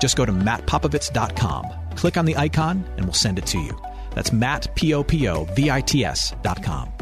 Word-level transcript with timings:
Just 0.00 0.16
go 0.16 0.24
to 0.24 0.32
mattpopovits.com, 0.32 1.64
click 1.96 2.16
on 2.16 2.24
the 2.24 2.36
icon, 2.36 2.84
and 2.96 3.04
we'll 3.04 3.14
send 3.14 3.38
it 3.38 3.46
to 3.46 3.58
you. 3.58 3.78
That's 4.14 4.32
Matt, 4.32 4.74
P-O-P-O-V-I-T-S 4.74 6.34
dot 6.42 6.62
com. 6.62 6.92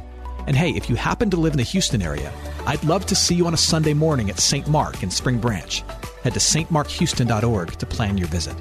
And 0.47 0.57
hey, 0.57 0.71
if 0.71 0.89
you 0.89 0.97
happen 0.97 1.31
to 1.31 1.37
live 1.37 1.55
in 1.55 1.59
the 1.59 1.65
Houston 1.65 2.03
area, 2.03 2.33
I'd 2.67 2.85
love 2.85 3.07
to 3.07 3.15
see 3.15 3.35
you 3.35 3.47
on 3.47 3.55
a 3.55 3.57
Sunday 3.59 3.95
morning 3.95 4.31
at 4.31 4.39
St. 4.39 4.69
Mark 4.69 5.03
in 5.03 5.11
Spring 5.11 5.39
Branch. 5.39 5.83
Head 6.23 6.35
to 6.35 6.41
stmarkhouston.org 6.41 7.73
to 7.73 7.87
plan 7.87 8.17
your 8.17 8.29
visit. 8.29 8.57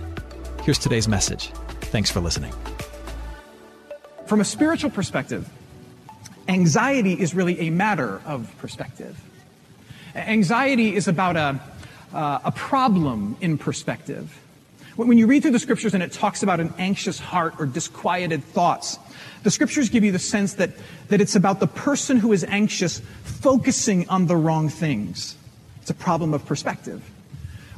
Here's 0.64 0.80
today's 0.80 1.08
message. 1.08 1.50
Thanks 1.82 2.10
for 2.10 2.22
listening. 2.22 2.54
From 4.26 4.42
a 4.42 4.46
spiritual 4.46 4.90
perspective, 4.90 5.48
anxiety 6.48 7.14
is 7.14 7.36
really 7.36 7.60
a 7.60 7.70
matter 7.70 8.20
of 8.26 8.52
perspective. 8.58 9.22
Anxiety 10.16 10.96
is 10.96 11.08
about 11.08 11.36
a, 11.36 11.60
uh, 12.16 12.40
a 12.46 12.52
problem 12.52 13.36
in 13.42 13.58
perspective. 13.58 14.42
When 14.96 15.18
you 15.18 15.28
read 15.28 15.42
through 15.42 15.52
the 15.52 15.60
scriptures 15.60 15.94
and 15.94 16.02
it 16.02 16.14
talks 16.14 16.42
about 16.42 16.62
an 16.62 16.74
anxious 16.78 17.20
heart 17.20 17.56
or 17.60 17.66
disquieted 17.66 18.44
thoughts, 18.46 18.98
the 19.44 19.52
scriptures 19.52 19.90
give 19.90 20.06
you 20.06 20.14
the 20.14 20.20
sense 20.20 20.54
that, 20.54 20.72
that 21.10 21.20
it's 21.20 21.36
about 21.36 21.60
the 21.60 21.68
person 21.68 22.16
who 22.16 22.32
is 22.32 22.46
anxious 22.46 23.02
focusing 23.24 24.08
on 24.08 24.28
the 24.28 24.38
wrong 24.38 24.70
things. 24.70 25.36
It's 25.82 25.92
a 25.92 25.94
problem 25.94 26.34
of 26.34 26.46
perspective. 26.46 27.04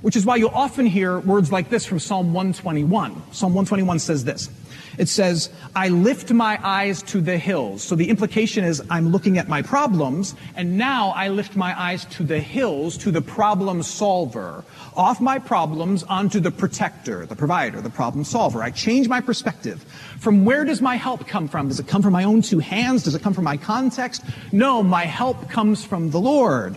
Which 0.02 0.15
is 0.15 0.27
why 0.27 0.35
you'll 0.35 0.49
often 0.49 0.85
hear 0.85 1.19
words 1.19 1.52
like 1.52 1.69
this 1.69 1.83
from 1.83 1.97
Psalm 1.97 2.31
121. 2.33 3.33
Psalm 3.33 3.53
121 3.55 3.97
says 3.97 4.23
this. 4.23 4.52
It 4.97 5.09
says, 5.09 5.49
I 5.75 5.89
lift 5.89 6.31
my 6.31 6.59
eyes 6.63 7.03
to 7.03 7.21
the 7.21 7.37
hills. 7.37 7.83
So 7.83 7.95
the 7.95 8.09
implication 8.09 8.63
is 8.63 8.81
I'm 8.89 9.09
looking 9.09 9.37
at 9.37 9.47
my 9.47 9.61
problems, 9.61 10.35
and 10.55 10.77
now 10.77 11.09
I 11.09 11.29
lift 11.29 11.55
my 11.55 11.79
eyes 11.79 12.05
to 12.05 12.23
the 12.23 12.39
hills, 12.39 12.97
to 12.99 13.11
the 13.11 13.21
problem 13.21 13.83
solver. 13.83 14.63
Off 14.95 15.21
my 15.21 15.37
problems 15.37 16.03
onto 16.03 16.39
the 16.39 16.49
protector, 16.49 17.25
the 17.25 17.35
provider, 17.35 17.79
the 17.79 17.89
problem 17.91 18.23
solver. 18.23 18.63
I 18.63 18.71
change 18.71 19.07
my 19.07 19.21
perspective. 19.21 19.83
From 20.19 20.45
where 20.45 20.65
does 20.65 20.81
my 20.81 20.95
help 20.95 21.27
come 21.27 21.47
from? 21.47 21.67
Does 21.67 21.79
it 21.79 21.87
come 21.87 22.01
from 22.01 22.13
my 22.13 22.23
own 22.23 22.41
two 22.41 22.59
hands? 22.59 23.03
Does 23.03 23.13
it 23.13 23.21
come 23.21 23.33
from 23.33 23.43
my 23.43 23.57
context? 23.57 24.23
No, 24.51 24.81
my 24.81 25.05
help 25.05 25.49
comes 25.49 25.85
from 25.85 26.09
the 26.09 26.19
Lord 26.19 26.75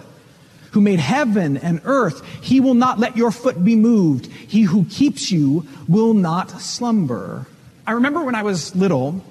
who 0.73 0.81
made 0.81 1.01
heaven 1.01 1.57
and 1.57 1.81
earth. 1.85 2.25
He 2.43 2.61
will 2.61 2.75
not 2.75 2.99
let 2.99 3.17
your 3.17 3.31
foot 3.31 3.65
be 3.65 3.77
moved. 3.77 4.27
He 4.27 4.63
who 4.63 4.85
keeps 4.85 5.31
you 5.31 5.67
will 5.89 6.15
not 6.15 6.61
slumber. 6.61 7.47
I 7.87 7.93
remember 7.93 8.23
when 8.23 8.35
I 8.35 8.43
was 8.43 8.75
little, 8.77 9.23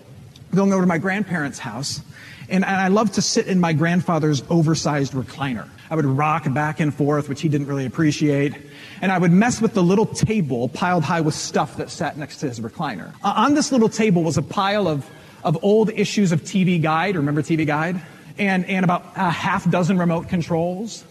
going 0.54 0.74
over 0.74 0.82
to 0.82 0.88
my 0.88 0.98
grandparents' 0.98 1.60
house, 1.60 2.02
and, 2.50 2.66
I 2.66 2.88
loved 2.88 3.14
to 3.14 3.22
sit 3.22 3.48
in 3.48 3.60
my 3.60 3.74
grandfather's 3.74 4.42
oversized 4.50 5.14
recliner. 5.14 5.68
I 5.92 5.96
would 5.96 6.06
rock 6.06 6.52
back 6.52 6.80
and 6.80 6.94
forth, 6.94 7.30
which 7.30 7.42
he 7.42 7.50
didn't 7.50 7.68
really 7.68 7.86
appreciate. 7.86 8.56
And 9.02 9.12
I 9.12 9.18
would 9.18 9.32
mess 9.32 9.62
with 9.62 9.74
the 9.74 9.84
little 9.84 10.06
table 10.06 10.68
piled 10.68 11.04
high 11.04 11.22
with 11.22 11.36
stuff 11.36 11.78
that 11.78 11.90
sat 11.90 12.18
next 12.18 12.38
to 12.38 12.48
his 12.48 12.60
recliner. 12.60 13.14
Uh, 13.24 13.34
on 13.38 13.54
this 13.54 13.72
little 13.72 13.90
table 13.90 14.24
was 14.24 14.38
a 14.38 14.42
pile 14.42 14.88
of, 14.88 15.08
of 15.44 15.64
old 15.64 15.92
issues 15.92 16.32
of 16.32 16.42
TV 16.42 16.82
Guide. 16.82 17.16
Remember 17.16 17.42
TV 17.42 17.66
Guide? 17.66 18.02
And, 18.38 18.66
and 18.66 18.84
about 18.84 19.06
a 19.16 19.30
half 19.30 19.70
dozen 19.70 19.98
remote 19.98 20.30
controls. 20.30 21.04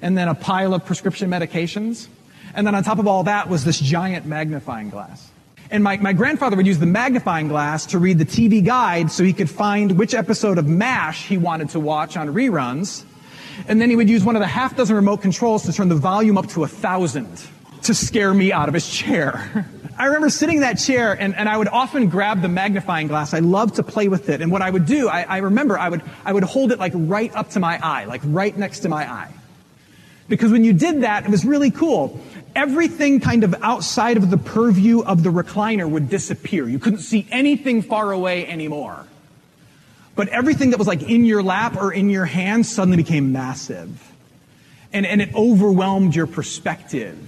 And 0.00 0.16
then 0.16 0.28
a 0.28 0.34
pile 0.34 0.74
of 0.74 0.84
prescription 0.84 1.30
medications. 1.30 2.08
And 2.54 2.66
then 2.66 2.74
on 2.74 2.84
top 2.84 2.98
of 2.98 3.08
all 3.08 3.24
that 3.24 3.48
was 3.48 3.64
this 3.64 3.80
giant 3.80 4.26
magnifying 4.26 4.90
glass. 4.90 5.30
And 5.70 5.82
my, 5.82 5.96
my 5.96 6.12
grandfather 6.12 6.56
would 6.56 6.66
use 6.66 6.78
the 6.78 6.86
magnifying 6.86 7.48
glass 7.48 7.86
to 7.86 7.98
read 7.98 8.18
the 8.18 8.24
TV 8.24 8.64
guide 8.64 9.10
so 9.10 9.24
he 9.24 9.32
could 9.32 9.50
find 9.50 9.98
which 9.98 10.14
episode 10.14 10.58
of 10.58 10.68
MASH 10.68 11.26
he 11.26 11.38
wanted 11.38 11.70
to 11.70 11.80
watch 11.80 12.16
on 12.16 12.28
reruns. 12.28 13.04
And 13.68 13.80
then 13.80 13.88
he 13.88 13.96
would 13.96 14.08
use 14.08 14.24
one 14.24 14.36
of 14.36 14.40
the 14.40 14.46
half 14.46 14.76
dozen 14.76 14.96
remote 14.96 15.22
controls 15.22 15.64
to 15.64 15.72
turn 15.72 15.88
the 15.88 15.94
volume 15.94 16.36
up 16.36 16.48
to 16.50 16.64
a 16.64 16.68
thousand 16.68 17.46
to 17.82 17.94
scare 17.94 18.34
me 18.34 18.52
out 18.52 18.68
of 18.68 18.74
his 18.74 18.88
chair. 18.88 19.66
I 19.98 20.06
remember 20.06 20.28
sitting 20.28 20.56
in 20.56 20.62
that 20.62 20.74
chair 20.74 21.12
and, 21.12 21.36
and 21.36 21.48
I 21.48 21.56
would 21.56 21.68
often 21.68 22.08
grab 22.08 22.42
the 22.42 22.48
magnifying 22.48 23.06
glass. 23.06 23.32
I 23.32 23.38
loved 23.38 23.76
to 23.76 23.84
play 23.84 24.08
with 24.08 24.28
it. 24.28 24.40
And 24.40 24.50
what 24.50 24.60
I 24.60 24.68
would 24.68 24.86
do, 24.86 25.08
I, 25.08 25.22
I 25.22 25.38
remember 25.38 25.78
I 25.78 25.88
would, 25.88 26.02
I 26.24 26.32
would 26.32 26.42
hold 26.42 26.72
it 26.72 26.80
like 26.80 26.92
right 26.96 27.34
up 27.34 27.50
to 27.50 27.60
my 27.60 27.78
eye, 27.80 28.04
like 28.04 28.20
right 28.24 28.56
next 28.56 28.80
to 28.80 28.88
my 28.88 29.10
eye. 29.10 29.32
Because 30.28 30.50
when 30.50 30.64
you 30.64 30.72
did 30.72 31.02
that, 31.02 31.24
it 31.24 31.30
was 31.30 31.44
really 31.44 31.70
cool 31.70 32.18
everything 32.54 33.20
kind 33.20 33.44
of 33.44 33.54
outside 33.62 34.16
of 34.16 34.30
the 34.30 34.38
purview 34.38 35.02
of 35.02 35.22
the 35.22 35.30
recliner 35.30 35.88
would 35.88 36.08
disappear. 36.08 36.68
You 36.68 36.78
couldn't 36.78 37.00
see 37.00 37.26
anything 37.30 37.82
far 37.82 38.12
away 38.12 38.46
anymore. 38.46 39.06
But 40.14 40.28
everything 40.28 40.70
that 40.70 40.78
was 40.78 40.86
like 40.86 41.02
in 41.02 41.24
your 41.24 41.42
lap 41.42 41.76
or 41.76 41.92
in 41.92 42.08
your 42.08 42.24
hand 42.24 42.66
suddenly 42.66 42.96
became 42.96 43.32
massive. 43.32 44.12
And, 44.92 45.04
and 45.06 45.20
it 45.20 45.34
overwhelmed 45.34 46.14
your 46.14 46.28
perspective. 46.28 47.18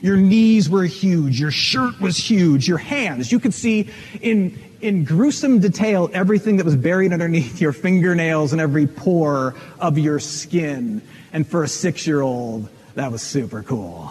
Your 0.00 0.16
knees 0.16 0.70
were 0.70 0.84
huge. 0.84 1.40
Your 1.40 1.50
shirt 1.50 2.00
was 2.00 2.16
huge. 2.16 2.68
Your 2.68 2.78
hands. 2.78 3.32
You 3.32 3.40
could 3.40 3.54
see 3.54 3.88
in, 4.20 4.58
in 4.80 5.04
gruesome 5.04 5.58
detail 5.60 6.10
everything 6.12 6.56
that 6.56 6.64
was 6.64 6.76
buried 6.76 7.12
underneath 7.12 7.60
your 7.60 7.72
fingernails 7.72 8.52
and 8.52 8.60
every 8.60 8.86
pore 8.86 9.54
of 9.80 9.98
your 9.98 10.20
skin. 10.20 11.02
And 11.32 11.46
for 11.46 11.64
a 11.64 11.68
six 11.68 12.06
year 12.06 12.20
old, 12.20 12.68
that 12.94 13.10
was 13.10 13.22
super 13.22 13.62
cool. 13.62 14.10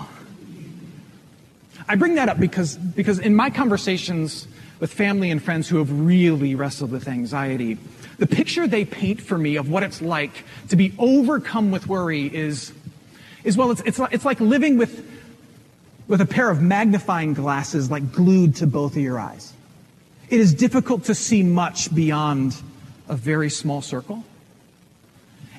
I 1.92 1.96
bring 1.96 2.16
that 2.16 2.30
up 2.30 2.40
because, 2.40 2.78
because 2.78 3.20
in 3.20 3.36
my 3.36 3.50
conversations 3.50 4.48
with 4.80 4.94
family 4.94 5.30
and 5.30 5.44
friends 5.44 5.68
who 5.68 5.78
have 5.80 5.92
really 5.92 6.56
wrestled 6.56 6.90
with 6.90 7.06
anxiety, 7.10 7.78
the 8.18 8.28
picture 8.28 8.66
they 8.66 8.86
paint 8.86 9.20
for 9.20 9.38
me 9.38 9.58
of 9.58 9.70
what 9.70 9.84
it's 9.84 10.02
like 10.02 10.46
to 10.70 10.78
be 10.78 10.94
overcome 10.98 11.70
with 11.70 11.88
worry 11.88 12.34
is, 12.34 12.72
is 13.44 13.58
well, 13.58 13.72
it's, 13.72 13.82
it's, 13.82 14.00
it's 14.10 14.24
like 14.24 14.40
living 14.40 14.78
with, 14.78 15.06
with 16.08 16.22
a 16.22 16.26
pair 16.26 16.50
of 16.50 16.62
magnifying 16.62 17.34
glasses 17.34 17.92
like 17.92 18.14
glued 18.14 18.56
to 18.56 18.68
both 18.68 18.96
of 18.96 19.02
your 19.02 19.20
eyes. 19.20 19.52
It 20.30 20.40
is 20.40 20.54
difficult 20.54 21.04
to 21.06 21.14
see 21.14 21.44
much 21.44 21.94
beyond 21.94 22.56
a 23.10 23.18
very 23.18 23.50
small 23.50 23.82
circle 23.82 24.24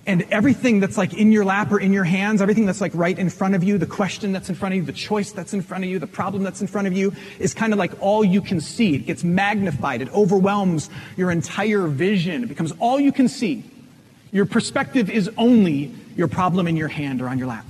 and 0.05 0.23
everything 0.33 0.81
that's 0.81 0.99
like 0.99 1.15
in 1.15 1.31
your 1.31 1.45
lap 1.45 1.71
or 1.71 1.79
in 1.79 1.93
your 1.93 2.05
hands, 2.05 2.43
everything 2.43 2.67
that's 2.67 2.81
like 2.81 2.93
right 2.95 3.17
in 3.17 3.31
front 3.31 3.55
of 3.55 3.63
you, 3.63 3.79
the 3.79 3.87
question 3.87 4.33
that's 4.33 4.49
in 4.49 4.55
front 4.57 4.75
of 4.75 4.77
you, 4.77 4.85
the 4.85 4.93
choice 4.93 5.31
that's 5.31 5.55
in 5.55 5.63
front 5.63 5.85
of 5.85 5.91
you, 5.91 5.99
the 6.01 6.09
problem 6.09 6.43
that's 6.43 6.61
in 6.61 6.67
front 6.67 6.89
of 6.89 6.93
you 6.93 7.15
is 7.39 7.55
kind 7.55 7.73
of 7.73 7.79
like 7.79 7.93
all 8.01 8.25
you 8.25 8.41
can 8.41 8.61
see. 8.61 8.97
It 8.97 9.07
gets 9.07 9.23
magnified. 9.23 10.03
It 10.03 10.13
overwhelms 10.13 10.91
your 11.17 11.31
entire 11.31 11.87
vision. 11.87 12.43
It 12.43 12.49
becomes 12.49 12.73
all 12.81 12.99
you 12.99 13.13
can 13.13 13.29
see. 13.29 13.65
Your 14.33 14.47
perspective 14.47 15.09
is 15.09 15.31
only 15.37 15.95
your 16.17 16.27
problem 16.27 16.67
in 16.67 16.77
your 16.77 16.89
hand 16.89 17.23
or 17.23 17.29
on 17.29 17.39
your 17.39 17.47
lap. 17.47 17.67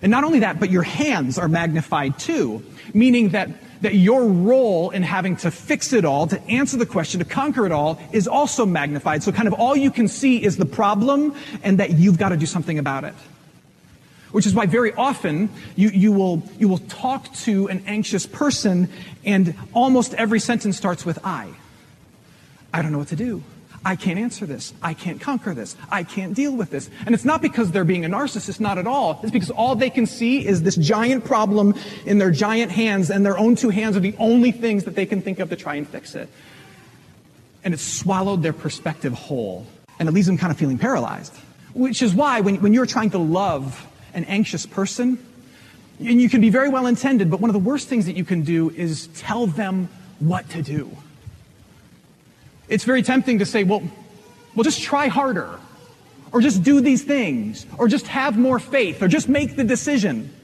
And 0.00 0.10
not 0.10 0.22
only 0.22 0.40
that, 0.40 0.60
but 0.60 0.70
your 0.70 0.84
hands 0.84 1.38
are 1.38 1.48
magnified 1.48 2.18
too, 2.18 2.62
meaning 2.94 3.30
that 3.30 3.48
that 3.80 3.94
your 3.94 4.24
role 4.24 4.90
in 4.90 5.02
having 5.02 5.36
to 5.36 5.50
fix 5.50 5.92
it 5.92 6.04
all, 6.04 6.26
to 6.26 6.40
answer 6.48 6.76
the 6.76 6.86
question, 6.86 7.20
to 7.20 7.24
conquer 7.24 7.66
it 7.66 7.72
all, 7.72 8.00
is 8.12 8.26
also 8.26 8.66
magnified. 8.66 9.22
So 9.22 9.32
kind 9.32 9.48
of 9.48 9.54
all 9.54 9.76
you 9.76 9.90
can 9.90 10.08
see 10.08 10.42
is 10.42 10.56
the 10.56 10.66
problem 10.66 11.34
and 11.62 11.78
that 11.78 11.90
you've 11.92 12.18
got 12.18 12.30
to 12.30 12.36
do 12.36 12.46
something 12.46 12.78
about 12.78 13.04
it. 13.04 13.14
Which 14.32 14.46
is 14.46 14.54
why 14.54 14.66
very 14.66 14.92
often 14.92 15.48
you, 15.74 15.88
you, 15.88 16.12
will, 16.12 16.42
you 16.58 16.68
will 16.68 16.78
talk 16.78 17.32
to 17.34 17.68
an 17.68 17.82
anxious 17.86 18.26
person 18.26 18.88
and 19.24 19.54
almost 19.72 20.12
every 20.14 20.40
sentence 20.40 20.76
starts 20.76 21.06
with 21.06 21.18
I. 21.24 21.48
I 22.72 22.82
don't 22.82 22.92
know 22.92 22.98
what 22.98 23.08
to 23.08 23.16
do. 23.16 23.42
I 23.84 23.96
can't 23.96 24.18
answer 24.18 24.44
this. 24.44 24.74
I 24.82 24.92
can't 24.94 25.20
conquer 25.20 25.54
this. 25.54 25.76
I 25.90 26.02
can't 26.02 26.34
deal 26.34 26.54
with 26.54 26.70
this. 26.70 26.90
And 27.06 27.14
it's 27.14 27.24
not 27.24 27.40
because 27.40 27.70
they're 27.70 27.84
being 27.84 28.04
a 28.04 28.08
narcissist, 28.08 28.60
not 28.60 28.76
at 28.76 28.86
all. 28.86 29.20
It's 29.22 29.30
because 29.30 29.50
all 29.50 29.76
they 29.76 29.90
can 29.90 30.04
see 30.04 30.46
is 30.46 30.62
this 30.62 30.76
giant 30.76 31.24
problem 31.24 31.74
in 32.04 32.18
their 32.18 32.30
giant 32.30 32.72
hands, 32.72 33.10
and 33.10 33.24
their 33.24 33.38
own 33.38 33.54
two 33.54 33.70
hands 33.70 33.96
are 33.96 34.00
the 34.00 34.16
only 34.18 34.50
things 34.50 34.84
that 34.84 34.94
they 34.94 35.06
can 35.06 35.22
think 35.22 35.38
of 35.38 35.50
to 35.50 35.56
try 35.56 35.76
and 35.76 35.88
fix 35.88 36.14
it. 36.14 36.28
And 37.64 37.72
it's 37.72 37.82
swallowed 37.82 38.42
their 38.42 38.52
perspective 38.52 39.12
whole, 39.12 39.66
and 39.98 40.08
it 40.08 40.12
leaves 40.12 40.26
them 40.26 40.38
kind 40.38 40.50
of 40.50 40.58
feeling 40.58 40.78
paralyzed. 40.78 41.34
Which 41.74 42.02
is 42.02 42.14
why, 42.14 42.40
when, 42.40 42.56
when 42.56 42.72
you're 42.72 42.86
trying 42.86 43.10
to 43.10 43.18
love 43.18 43.86
an 44.14 44.24
anxious 44.24 44.66
person, 44.66 45.24
and 46.00 46.20
you 46.20 46.28
can 46.28 46.40
be 46.40 46.50
very 46.50 46.68
well 46.68 46.86
intended, 46.86 47.30
but 47.30 47.40
one 47.40 47.50
of 47.50 47.54
the 47.54 47.60
worst 47.60 47.88
things 47.88 48.06
that 48.06 48.16
you 48.16 48.24
can 48.24 48.42
do 48.42 48.70
is 48.70 49.06
tell 49.08 49.46
them 49.46 49.88
what 50.18 50.48
to 50.50 50.62
do. 50.62 50.90
It's 52.68 52.84
very 52.84 53.02
tempting 53.02 53.38
to 53.38 53.46
say, 53.46 53.64
well, 53.64 53.82
well, 54.54 54.64
just 54.64 54.82
try 54.82 55.08
harder, 55.08 55.58
or 56.32 56.40
just 56.40 56.62
do 56.62 56.80
these 56.80 57.02
things, 57.02 57.66
or 57.78 57.88
just 57.88 58.06
have 58.08 58.36
more 58.38 58.58
faith, 58.58 59.02
or 59.02 59.08
just 59.08 59.28
make 59.28 59.56
the 59.56 59.64
decision. 59.64 60.34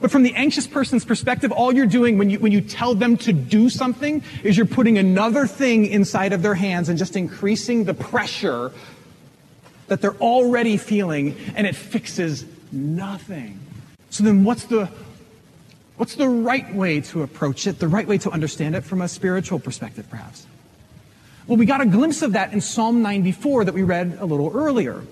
But 0.00 0.10
from 0.10 0.22
the 0.22 0.34
anxious 0.34 0.66
person's 0.66 1.04
perspective, 1.04 1.50
all 1.52 1.72
you're 1.72 1.86
doing 1.86 2.18
when 2.18 2.28
you, 2.28 2.38
when 2.38 2.52
you 2.52 2.60
tell 2.60 2.94
them 2.94 3.16
to 3.18 3.32
do 3.32 3.70
something 3.70 4.22
is 4.42 4.56
you're 4.56 4.66
putting 4.66 4.98
another 4.98 5.46
thing 5.46 5.86
inside 5.86 6.32
of 6.34 6.42
their 6.42 6.54
hands 6.54 6.90
and 6.90 6.98
just 6.98 7.16
increasing 7.16 7.84
the 7.84 7.94
pressure 7.94 8.72
that 9.88 10.02
they're 10.02 10.16
already 10.16 10.76
feeling, 10.76 11.34
and 11.54 11.66
it 11.66 11.74
fixes 11.74 12.44
nothing. 12.72 13.58
So 14.10 14.22
then 14.22 14.44
what's 14.44 14.64
the, 14.64 14.90
what's 15.96 16.16
the 16.16 16.28
right 16.28 16.74
way 16.74 17.00
to 17.00 17.22
approach 17.22 17.66
it, 17.66 17.78
the 17.78 17.88
right 17.88 18.06
way 18.06 18.18
to 18.18 18.30
understand 18.30 18.76
it 18.76 18.82
from 18.84 19.00
a 19.00 19.08
spiritual 19.08 19.58
perspective, 19.58 20.06
perhaps? 20.10 20.46
Well, 21.46 21.58
we 21.58 21.64
got 21.64 21.80
a 21.80 21.86
glimpse 21.86 22.22
of 22.22 22.32
that 22.32 22.52
in 22.52 22.60
Psalm 22.60 23.02
94 23.02 23.66
that 23.66 23.74
we 23.74 23.84
read 23.84 24.18
a 24.18 24.26
little 24.26 24.50
earlier. 24.52 25.04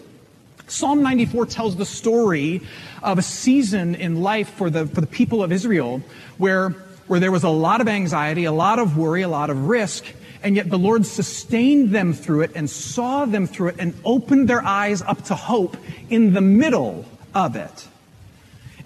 Psalm 0.67 1.01
94 1.01 1.47
tells 1.47 1.77
the 1.77 1.85
story 1.85 2.61
of 3.05 3.19
a 3.19 3.23
season 3.23 3.95
in 3.95 4.21
life 4.21 4.49
for 4.51 4.69
the, 4.69 4.87
for 4.87 5.01
the 5.01 5.07
people 5.07 5.45
of 5.45 5.53
Israel 5.53 6.03
where, 6.37 6.71
where 7.07 7.21
there 7.21 7.31
was 7.31 7.45
a 7.45 7.49
lot 7.49 7.81
of 7.81 7.87
anxiety, 7.87 8.47
a 8.47 8.53
lot 8.53 8.81
of 8.81 8.97
worry, 8.97 9.23
a 9.23 9.29
lot 9.29 9.49
of 9.49 9.69
risk, 9.69 10.05
and 10.43 10.57
yet 10.57 10.69
the 10.69 10.79
Lord 10.79 11.07
sustained 11.07 11.91
them 11.91 12.13
through 12.13 12.41
it 12.41 12.51
and 12.57 12.69
saw 12.69 13.27
them 13.27 13.47
through 13.47 13.69
it 13.69 13.77
and 13.79 13.95
opened 14.05 14.49
their 14.49 14.65
eyes 14.65 15.03
up 15.03 15.23
to 15.27 15.37
hope 15.37 15.77
in 16.11 16.33
the 16.33 16.41
middle 16.41 17.05
of 17.33 17.55
it. 17.55 17.89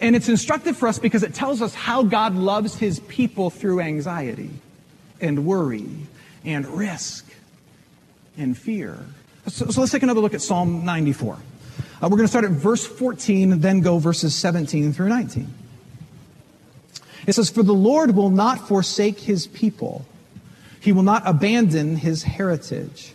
And 0.02 0.14
it's 0.14 0.28
instructive 0.28 0.76
for 0.76 0.86
us 0.86 0.98
because 0.98 1.22
it 1.22 1.32
tells 1.32 1.62
us 1.62 1.74
how 1.74 2.02
God 2.02 2.34
loves 2.34 2.76
his 2.76 3.00
people 3.00 3.48
through 3.48 3.80
anxiety 3.80 4.50
and 5.18 5.46
worry 5.46 5.88
and 6.44 6.66
risk 6.66 7.27
and 8.38 8.56
fear. 8.56 8.98
So, 9.46 9.66
so 9.66 9.80
let's 9.80 9.92
take 9.92 10.02
another 10.02 10.20
look 10.20 10.34
at 10.34 10.42
Psalm 10.42 10.84
94. 10.84 11.34
Uh, 11.34 11.38
we're 12.02 12.10
going 12.10 12.22
to 12.22 12.28
start 12.28 12.44
at 12.44 12.52
verse 12.52 12.86
14, 12.86 13.60
then 13.60 13.80
go 13.80 13.98
verses 13.98 14.34
17 14.34 14.92
through 14.92 15.08
19. 15.08 15.52
It 17.26 17.34
says, 17.34 17.50
For 17.50 17.62
the 17.62 17.74
Lord 17.74 18.14
will 18.14 18.30
not 18.30 18.68
forsake 18.68 19.18
his 19.18 19.46
people, 19.46 20.06
he 20.80 20.92
will 20.92 21.02
not 21.02 21.22
abandon 21.26 21.96
his 21.96 22.22
heritage. 22.22 23.12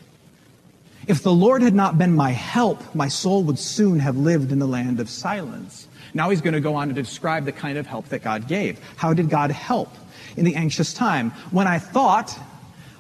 If 1.07 1.23
the 1.23 1.33
Lord 1.33 1.61
had 1.61 1.73
not 1.73 1.97
been 1.97 2.15
my 2.15 2.31
help, 2.31 2.95
my 2.95 3.07
soul 3.09 3.43
would 3.43 3.59
soon 3.59 3.99
have 3.99 4.15
lived 4.15 4.51
in 4.51 4.59
the 4.59 4.67
land 4.67 4.99
of 4.99 5.09
silence. 5.09 5.87
Now 6.13 6.29
he's 6.29 6.41
going 6.41 6.53
to 6.53 6.61
go 6.61 6.75
on 6.75 6.89
to 6.89 6.93
describe 6.93 7.45
the 7.45 7.51
kind 7.51 7.77
of 7.77 7.87
help 7.87 8.09
that 8.09 8.23
God 8.23 8.47
gave. 8.47 8.79
How 8.95 9.13
did 9.13 9.29
God 9.29 9.51
help 9.51 9.93
in 10.37 10.45
the 10.45 10.55
anxious 10.55 10.93
time? 10.93 11.31
When 11.51 11.67
I 11.67 11.79
thought, 11.79 12.31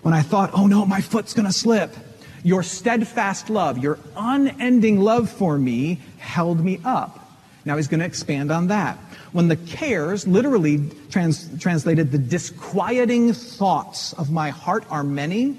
when 0.01 0.13
I 0.13 0.21
thought, 0.21 0.51
oh 0.53 0.67
no, 0.67 0.85
my 0.85 0.99
foot's 0.99 1.33
going 1.33 1.45
to 1.45 1.53
slip, 1.53 1.95
your 2.43 2.61
steadfast 2.61 3.49
love, 3.49 3.77
your 3.77 3.97
unending 4.15 4.99
love 4.99 5.29
for 5.29 5.57
me 5.57 5.99
held 6.19 6.63
me 6.63 6.79
up. 6.83 7.19
Now 7.65 7.77
he's 7.77 7.87
going 7.87 8.01
to 8.01 8.05
expand 8.05 8.51
on 8.51 8.67
that. 8.67 8.97
When 9.31 9.47
the 9.47 9.55
cares, 9.55 10.27
literally 10.27 10.89
trans- 11.09 11.49
translated, 11.59 12.11
the 12.11 12.17
disquieting 12.17 13.33
thoughts 13.33 14.13
of 14.13 14.29
my 14.29 14.49
heart 14.49 14.83
are 14.89 15.03
many, 15.03 15.57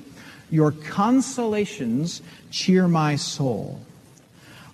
your 0.50 0.70
consolations 0.70 2.20
cheer 2.50 2.86
my 2.86 3.16
soul. 3.16 3.80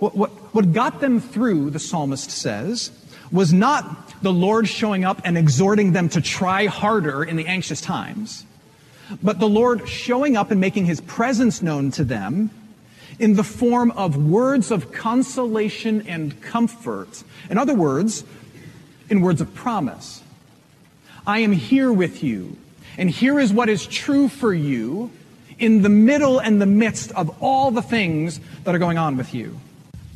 What, 0.00 0.16
what, 0.16 0.30
what 0.52 0.72
got 0.72 1.00
them 1.00 1.20
through, 1.20 1.70
the 1.70 1.78
psalmist 1.78 2.30
says, 2.30 2.90
was 3.30 3.52
not 3.52 4.22
the 4.22 4.32
Lord 4.32 4.68
showing 4.68 5.04
up 5.04 5.20
and 5.24 5.38
exhorting 5.38 5.92
them 5.92 6.08
to 6.10 6.20
try 6.20 6.66
harder 6.66 7.22
in 7.22 7.36
the 7.36 7.46
anxious 7.46 7.80
times 7.80 8.44
but 9.22 9.38
the 9.38 9.48
Lord 9.48 9.88
showing 9.88 10.36
up 10.36 10.50
and 10.50 10.60
making 10.60 10.86
his 10.86 11.00
presence 11.00 11.62
known 11.62 11.90
to 11.92 12.04
them 12.04 12.50
in 13.18 13.34
the 13.34 13.44
form 13.44 13.90
of 13.92 14.16
words 14.16 14.70
of 14.70 14.92
consolation 14.92 16.06
and 16.06 16.40
comfort. 16.40 17.22
In 17.50 17.58
other 17.58 17.74
words, 17.74 18.24
in 19.10 19.20
words 19.20 19.40
of 19.40 19.54
promise. 19.54 20.22
I 21.26 21.40
am 21.40 21.52
here 21.52 21.92
with 21.92 22.22
you, 22.22 22.56
and 22.96 23.10
here 23.10 23.38
is 23.38 23.52
what 23.52 23.68
is 23.68 23.86
true 23.86 24.28
for 24.28 24.54
you 24.54 25.10
in 25.58 25.82
the 25.82 25.88
middle 25.88 26.38
and 26.38 26.60
the 26.60 26.66
midst 26.66 27.12
of 27.12 27.42
all 27.42 27.70
the 27.70 27.82
things 27.82 28.40
that 28.64 28.74
are 28.74 28.78
going 28.78 28.96
on 28.96 29.16
with 29.16 29.34
you. 29.34 29.60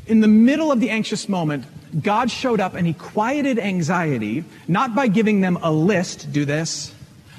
In 0.06 0.20
the 0.20 0.28
middle 0.28 0.72
of 0.72 0.80
the 0.80 0.90
anxious 0.90 1.28
moment, 1.28 1.66
God 2.02 2.30
showed 2.30 2.60
up 2.60 2.74
and 2.74 2.86
he 2.86 2.94
quieted 2.94 3.58
anxiety, 3.58 4.44
not 4.66 4.94
by 4.94 5.08
giving 5.08 5.40
them 5.40 5.58
a 5.62 5.70
list, 5.70 6.32
do 6.32 6.44
this, 6.44 6.93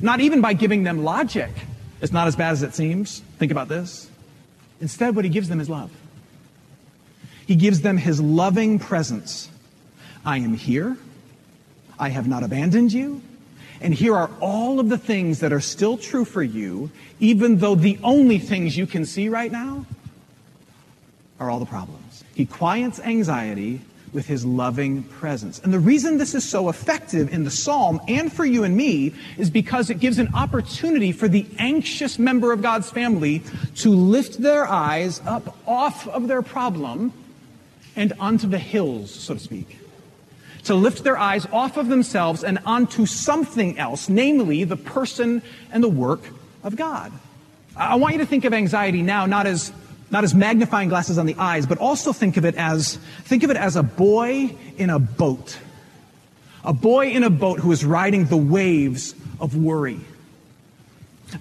not 0.05 0.21
even 0.21 0.39
by 0.41 0.53
giving 0.53 0.83
them 0.83 1.03
logic. 1.03 1.49
It's 2.01 2.13
not 2.13 2.27
as 2.27 2.35
bad 2.35 2.51
as 2.51 2.63
it 2.63 2.73
seems. 2.73 3.19
Think 3.39 3.51
about 3.51 3.67
this. 3.67 4.09
Instead, 4.79 5.15
what 5.15 5.25
he 5.25 5.29
gives 5.29 5.49
them 5.49 5.59
is 5.59 5.69
love. 5.69 5.91
He 7.47 7.55
gives 7.55 7.81
them 7.81 7.97
his 7.97 8.21
loving 8.21 8.79
presence. 8.79 9.49
I 10.25 10.37
am 10.37 10.53
here. 10.53 10.97
I 11.99 12.09
have 12.09 12.27
not 12.27 12.43
abandoned 12.43 12.91
you. 12.91 13.21
And 13.81 13.93
here 13.93 14.15
are 14.15 14.29
all 14.39 14.79
of 14.79 14.89
the 14.89 14.97
things 14.97 15.39
that 15.39 15.53
are 15.53 15.59
still 15.59 15.97
true 15.97 16.25
for 16.25 16.41
you, 16.41 16.89
even 17.19 17.57
though 17.57 17.75
the 17.75 17.99
only 18.03 18.39
things 18.39 18.77
you 18.77 18.87
can 18.87 19.05
see 19.05 19.29
right 19.29 19.51
now 19.51 19.85
are 21.39 21.49
all 21.49 21.59
the 21.59 21.65
problems. 21.65 22.23
He 22.33 22.45
quiets 22.45 22.99
anxiety 22.99 23.81
with 24.15 24.25
his 24.25 24.45
loving 24.45 25.03
presence. 25.03 25.59
And 25.59 25.73
the 25.73 25.79
reason 25.79 26.17
this 26.17 26.33
is 26.33 26.47
so 26.47 26.69
effective 26.69 27.31
in 27.33 27.43
the 27.43 27.51
psalm 27.51 28.01
and 28.07 28.31
for 28.31 28.45
you 28.45 28.63
and 28.63 28.75
me 28.75 29.13
is 29.37 29.49
because 29.49 29.89
it 29.89 29.99
gives 29.99 30.17
an 30.17 30.29
opportunity 30.33 31.11
for 31.11 31.27
the 31.27 31.45
anxious 31.59 32.17
member 32.17 32.51
of 32.53 32.61
God's 32.61 32.89
family 32.89 33.43
to 33.75 33.89
lift 33.89 34.41
their 34.41 34.65
eyes 34.65 35.21
up 35.27 35.57
off 35.67 36.07
of 36.07 36.27
their 36.27 36.41
problem 36.41 37.13
and 37.95 38.13
onto 38.19 38.47
the 38.47 38.57
hills, 38.57 39.11
so 39.11 39.35
to 39.35 39.39
speak. 39.39 39.77
To 40.63 40.75
lift 40.75 41.03
their 41.03 41.17
eyes 41.17 41.45
off 41.51 41.77
of 41.77 41.89
themselves 41.89 42.43
and 42.43 42.57
onto 42.65 43.05
something 43.05 43.77
else, 43.77 44.09
namely 44.09 44.63
the 44.63 44.77
person 44.77 45.43
and 45.71 45.83
the 45.83 45.89
work 45.89 46.21
of 46.63 46.75
God. 46.75 47.11
I 47.77 47.95
want 47.95 48.13
you 48.13 48.19
to 48.19 48.25
think 48.25 48.45
of 48.45 48.53
anxiety 48.53 49.01
now 49.01 49.25
not 49.25 49.45
as 49.45 49.71
not 50.11 50.23
as 50.23 50.33
magnifying 50.33 50.89
glasses 50.89 51.17
on 51.17 51.25
the 51.25 51.35
eyes, 51.35 51.65
but 51.65 51.77
also 51.77 52.13
think 52.13 52.37
of 52.37 52.45
it 52.45 52.55
as, 52.55 52.97
think 53.23 53.43
of 53.43 53.49
it 53.49 53.57
as 53.57 53.75
a 53.75 53.83
boy 53.83 54.55
in 54.77 54.89
a 54.89 54.99
boat. 54.99 55.57
A 56.63 56.73
boy 56.73 57.09
in 57.09 57.23
a 57.23 57.29
boat 57.29 57.59
who 57.59 57.71
is 57.71 57.83
riding 57.85 58.25
the 58.25 58.37
waves 58.37 59.15
of 59.39 59.55
worry. 59.55 59.99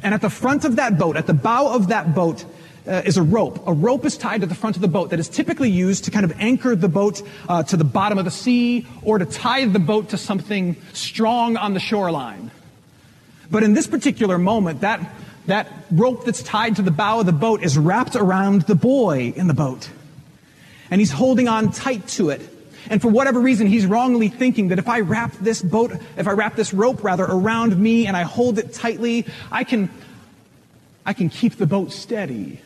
And 0.02 0.14
at 0.14 0.20
the 0.20 0.30
front 0.30 0.64
of 0.64 0.76
that 0.76 0.98
boat, 0.98 1.16
at 1.16 1.26
the 1.26 1.34
bow 1.34 1.74
of 1.74 1.88
that 1.88 2.14
boat, 2.14 2.44
uh, 2.86 3.02
is 3.04 3.16
a 3.16 3.22
rope. 3.22 3.66
A 3.66 3.72
rope 3.72 4.04
is 4.04 4.16
tied 4.18 4.42
to 4.42 4.46
the 4.46 4.54
front 4.54 4.76
of 4.76 4.82
the 4.82 4.88
boat 4.88 5.10
that 5.10 5.18
is 5.18 5.28
typically 5.28 5.70
used 5.70 6.04
to 6.04 6.10
kind 6.10 6.24
of 6.24 6.32
anchor 6.38 6.76
the 6.76 6.88
boat 6.88 7.22
uh, 7.48 7.62
to 7.64 7.76
the 7.76 7.84
bottom 7.84 8.18
of 8.18 8.24
the 8.24 8.30
sea 8.30 8.86
or 9.02 9.18
to 9.18 9.24
tie 9.24 9.64
the 9.64 9.78
boat 9.78 10.10
to 10.10 10.18
something 10.18 10.76
strong 10.92 11.56
on 11.56 11.74
the 11.74 11.80
shoreline. 11.80 12.50
But 13.50 13.62
in 13.62 13.74
this 13.74 13.86
particular 13.86 14.38
moment, 14.38 14.80
that, 14.82 15.00
that 15.46 15.70
rope 15.90 16.24
that's 16.24 16.42
tied 16.42 16.76
to 16.76 16.82
the 16.82 16.90
bow 16.90 17.20
of 17.20 17.26
the 17.26 17.32
boat 17.32 17.62
is 17.62 17.76
wrapped 17.76 18.16
around 18.16 18.62
the 18.62 18.74
boy 18.74 19.32
in 19.36 19.46
the 19.46 19.54
boat. 19.54 19.90
And 20.90 21.00
he's 21.00 21.12
holding 21.12 21.48
on 21.48 21.70
tight 21.70 22.06
to 22.08 22.30
it. 22.30 22.40
And 22.88 23.00
for 23.00 23.08
whatever 23.08 23.40
reason, 23.40 23.66
he's 23.66 23.86
wrongly 23.86 24.28
thinking 24.28 24.68
that 24.68 24.78
if 24.78 24.88
I 24.88 25.00
wrap 25.00 25.32
this 25.38 25.62
boat, 25.62 25.92
if 26.16 26.28
I 26.28 26.32
wrap 26.32 26.54
this 26.54 26.74
rope 26.74 27.02
rather 27.02 27.24
around 27.24 27.76
me 27.78 28.06
and 28.06 28.16
I 28.16 28.22
hold 28.22 28.58
it 28.58 28.74
tightly, 28.74 29.26
I 29.50 29.64
can, 29.64 29.90
I 31.06 31.14
can 31.14 31.30
keep 31.30 31.56
the 31.56 31.66
boat 31.66 31.92
steady. 31.92 32.60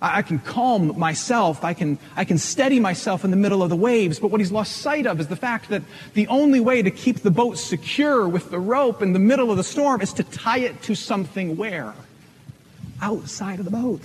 I 0.00 0.20
can 0.22 0.38
calm 0.38 0.98
myself. 0.98 1.64
I 1.64 1.72
can, 1.72 1.98
I 2.16 2.24
can 2.24 2.36
steady 2.36 2.80
myself 2.80 3.24
in 3.24 3.30
the 3.30 3.36
middle 3.36 3.62
of 3.62 3.70
the 3.70 3.76
waves. 3.76 4.20
But 4.20 4.30
what 4.30 4.40
he's 4.40 4.52
lost 4.52 4.76
sight 4.78 5.06
of 5.06 5.20
is 5.20 5.28
the 5.28 5.36
fact 5.36 5.70
that 5.70 5.82
the 6.12 6.28
only 6.28 6.60
way 6.60 6.82
to 6.82 6.90
keep 6.90 7.20
the 7.20 7.30
boat 7.30 7.58
secure 7.58 8.28
with 8.28 8.50
the 8.50 8.58
rope 8.58 9.00
in 9.00 9.14
the 9.14 9.18
middle 9.18 9.50
of 9.50 9.56
the 9.56 9.64
storm 9.64 10.02
is 10.02 10.12
to 10.14 10.22
tie 10.22 10.58
it 10.58 10.82
to 10.82 10.94
something 10.94 11.56
where? 11.56 11.94
Outside 13.00 13.58
of 13.58 13.64
the 13.64 13.70
boat. 13.70 14.02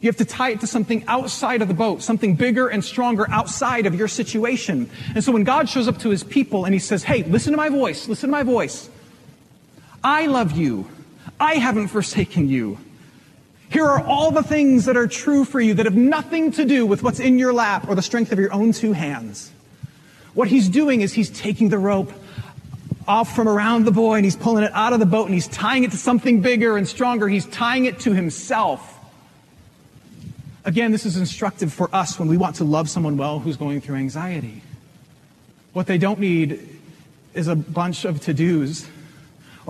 You 0.00 0.08
have 0.08 0.16
to 0.16 0.24
tie 0.24 0.50
it 0.50 0.60
to 0.60 0.66
something 0.66 1.04
outside 1.08 1.60
of 1.60 1.68
the 1.68 1.74
boat, 1.74 2.02
something 2.02 2.34
bigger 2.34 2.68
and 2.68 2.82
stronger 2.82 3.28
outside 3.30 3.84
of 3.84 3.94
your 3.94 4.08
situation. 4.08 4.88
And 5.14 5.22
so 5.22 5.32
when 5.32 5.44
God 5.44 5.68
shows 5.68 5.88
up 5.88 5.98
to 5.98 6.08
his 6.08 6.24
people 6.24 6.64
and 6.64 6.72
he 6.72 6.78
says, 6.78 7.04
Hey, 7.04 7.22
listen 7.24 7.52
to 7.52 7.58
my 7.58 7.68
voice, 7.68 8.08
listen 8.08 8.28
to 8.28 8.32
my 8.32 8.42
voice. 8.42 8.88
I 10.02 10.26
love 10.26 10.52
you. 10.52 10.88
I 11.38 11.54
haven't 11.54 11.88
forsaken 11.88 12.48
you. 12.48 12.78
Here 13.70 13.84
are 13.84 14.04
all 14.04 14.32
the 14.32 14.42
things 14.42 14.86
that 14.86 14.96
are 14.96 15.06
true 15.06 15.44
for 15.44 15.60
you 15.60 15.74
that 15.74 15.86
have 15.86 15.96
nothing 15.96 16.50
to 16.52 16.64
do 16.64 16.84
with 16.84 17.04
what's 17.04 17.20
in 17.20 17.38
your 17.38 17.52
lap 17.52 17.88
or 17.88 17.94
the 17.94 18.02
strength 18.02 18.32
of 18.32 18.38
your 18.38 18.52
own 18.52 18.72
two 18.72 18.92
hands. 18.92 19.52
What 20.34 20.48
he's 20.48 20.68
doing 20.68 21.02
is 21.02 21.12
he's 21.12 21.30
taking 21.30 21.68
the 21.68 21.78
rope 21.78 22.12
off 23.06 23.34
from 23.34 23.48
around 23.48 23.84
the 23.84 23.92
boy 23.92 24.16
and 24.16 24.24
he's 24.24 24.36
pulling 24.36 24.64
it 24.64 24.72
out 24.72 24.92
of 24.92 24.98
the 24.98 25.06
boat 25.06 25.26
and 25.26 25.34
he's 25.34 25.46
tying 25.48 25.84
it 25.84 25.92
to 25.92 25.96
something 25.96 26.40
bigger 26.40 26.76
and 26.76 26.86
stronger. 26.86 27.28
He's 27.28 27.46
tying 27.46 27.84
it 27.84 28.00
to 28.00 28.12
himself. 28.12 28.98
Again, 30.64 30.90
this 30.90 31.06
is 31.06 31.16
instructive 31.16 31.72
for 31.72 31.88
us 31.94 32.18
when 32.18 32.28
we 32.28 32.36
want 32.36 32.56
to 32.56 32.64
love 32.64 32.90
someone 32.90 33.16
well 33.16 33.38
who's 33.38 33.56
going 33.56 33.80
through 33.80 33.96
anxiety. 33.96 34.62
What 35.72 35.86
they 35.86 35.96
don't 35.96 36.18
need 36.18 36.80
is 37.34 37.46
a 37.46 37.54
bunch 37.54 38.04
of 38.04 38.20
to 38.22 38.34
dos 38.34 38.88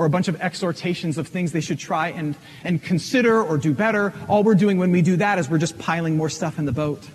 or 0.01 0.07
a 0.07 0.09
bunch 0.09 0.29
of 0.29 0.41
exhortations 0.41 1.19
of 1.19 1.29
things 1.29 1.53
they 1.53 1.61
should 1.61 1.79
try 1.79 2.09
and, 2.09 2.35
and 2.65 2.83
consider 2.83 3.43
or 3.43 3.59
do 3.59 3.75
better. 3.75 4.15
All 4.29 4.43
we're 4.43 4.55
doing 4.55 4.79
when 4.79 4.91
we 4.93 5.03
do 5.03 5.17
that 5.17 5.39
is 5.39 5.51
we're 5.51 5.59
just 5.59 5.79
piling 5.79 6.17
more 6.17 6.31
stuff 6.31 6.59
in 6.59 6.65
the 6.65 6.73
boat. 6.73 7.07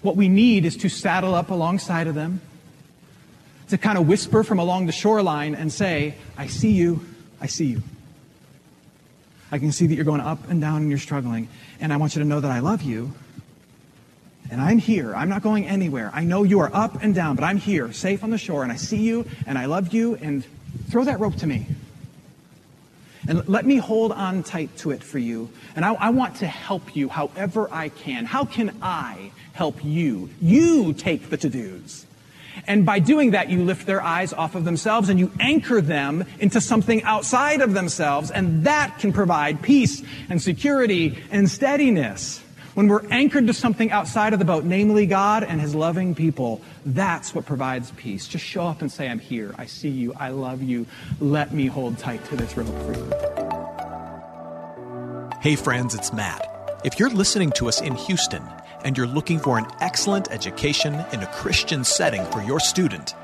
What 0.00 0.14
we 0.14 0.28
need 0.28 0.64
is 0.64 0.76
to 0.76 0.88
saddle 0.88 1.34
up 1.34 1.50
alongside 1.50 2.06
of 2.06 2.14
them, 2.14 2.40
to 3.70 3.76
kind 3.76 3.98
of 3.98 4.06
whisper 4.06 4.44
from 4.44 4.60
along 4.60 4.86
the 4.86 4.92
shoreline 4.92 5.56
and 5.56 5.72
say, 5.72 6.14
I 6.36 6.46
see 6.46 6.70
you, 6.70 7.04
I 7.40 7.48
see 7.48 7.66
you. 7.66 7.82
I 9.50 9.58
can 9.58 9.72
see 9.72 9.88
that 9.88 9.94
you're 9.96 10.04
going 10.04 10.20
up 10.20 10.48
and 10.48 10.60
down 10.60 10.82
and 10.82 10.88
you're 10.88 11.00
struggling. 11.00 11.48
And 11.80 11.92
I 11.92 11.96
want 11.96 12.14
you 12.14 12.22
to 12.22 12.28
know 12.28 12.38
that 12.38 12.52
I 12.52 12.60
love 12.60 12.82
you. 12.82 13.12
And 14.52 14.60
I'm 14.60 14.78
here. 14.78 15.16
I'm 15.16 15.28
not 15.28 15.42
going 15.42 15.66
anywhere. 15.66 16.12
I 16.14 16.22
know 16.22 16.44
you 16.44 16.60
are 16.60 16.70
up 16.72 17.02
and 17.02 17.12
down, 17.12 17.34
but 17.34 17.42
I'm 17.42 17.56
here, 17.58 17.92
safe 17.92 18.22
on 18.22 18.30
the 18.30 18.38
shore, 18.38 18.62
and 18.62 18.70
I 18.70 18.76
see 18.76 18.98
you, 18.98 19.26
and 19.48 19.58
I 19.58 19.64
love 19.64 19.92
you, 19.92 20.14
and 20.14 20.44
throw 20.88 21.04
that 21.04 21.20
rope 21.20 21.36
to 21.36 21.46
me. 21.46 21.66
And 23.26 23.46
let 23.46 23.66
me 23.66 23.76
hold 23.76 24.12
on 24.12 24.42
tight 24.42 24.74
to 24.78 24.90
it 24.90 25.04
for 25.04 25.18
you. 25.18 25.50
And 25.76 25.84
I, 25.84 25.92
I, 25.92 26.10
want 26.10 26.36
to 26.36 26.46
help 26.46 26.96
you 26.96 27.08
however 27.08 27.68
I 27.70 27.90
can. 27.90 28.24
How 28.24 28.46
can 28.46 28.74
I 28.80 29.32
help 29.52 29.84
you? 29.84 30.30
You 30.40 30.94
take 30.94 31.28
the 31.28 31.36
to 31.36 31.50
dos. 31.50 32.06
And 32.66 32.86
by 32.86 33.00
doing 33.00 33.32
that, 33.32 33.50
you 33.50 33.64
lift 33.64 33.86
their 33.86 34.02
eyes 34.02 34.32
off 34.32 34.54
of 34.54 34.64
themselves 34.64 35.10
and 35.10 35.18
you 35.18 35.30
anchor 35.40 35.80
them 35.80 36.24
into 36.38 36.60
something 36.60 37.02
outside 37.02 37.60
of 37.60 37.74
themselves. 37.74 38.30
And 38.30 38.64
that 38.64 38.98
can 38.98 39.12
provide 39.12 39.62
peace 39.62 40.02
and 40.30 40.40
security 40.40 41.18
and 41.30 41.50
steadiness. 41.50 42.42
When 42.78 42.86
we're 42.86 43.04
anchored 43.10 43.48
to 43.48 43.54
something 43.54 43.90
outside 43.90 44.34
of 44.34 44.38
the 44.38 44.44
boat, 44.44 44.62
namely 44.62 45.04
God 45.04 45.42
and 45.42 45.60
His 45.60 45.74
loving 45.74 46.14
people, 46.14 46.60
that's 46.86 47.34
what 47.34 47.44
provides 47.44 47.90
peace. 47.96 48.28
Just 48.28 48.44
show 48.44 48.68
up 48.68 48.82
and 48.82 48.92
say, 48.92 49.08
I'm 49.08 49.18
here. 49.18 49.52
I 49.58 49.66
see 49.66 49.88
you. 49.88 50.14
I 50.16 50.28
love 50.28 50.62
you. 50.62 50.86
Let 51.18 51.52
me 51.52 51.66
hold 51.66 51.98
tight 51.98 52.24
to 52.26 52.36
this 52.36 52.56
rope 52.56 52.68
for 52.68 52.92
you. 52.94 53.10
Hey, 55.40 55.56
friends, 55.56 55.92
it's 55.92 56.12
Matt. 56.12 56.48
If 56.84 57.00
you're 57.00 57.10
listening 57.10 57.50
to 57.56 57.66
us 57.66 57.80
in 57.80 57.96
Houston 57.96 58.44
and 58.84 58.96
you're 58.96 59.08
looking 59.08 59.40
for 59.40 59.58
an 59.58 59.66
excellent 59.80 60.30
education 60.30 61.04
in 61.12 61.20
a 61.20 61.26
Christian 61.32 61.82
setting 61.82 62.24
for 62.26 62.44
your 62.44 62.60
student, 62.60 63.16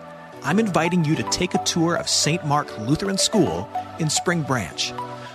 I'm 0.43 0.59
inviting 0.59 1.05
you 1.05 1.15
to 1.15 1.23
take 1.31 1.55
a 1.55 1.63
tour 1.63 1.95
of 1.95 2.09
St. 2.09 2.45
Mark 2.45 2.77
Lutheran 2.81 3.19
School 3.19 3.71
in 4.01 4.11
Spring 4.11 4.43
Branch. 4.43 4.93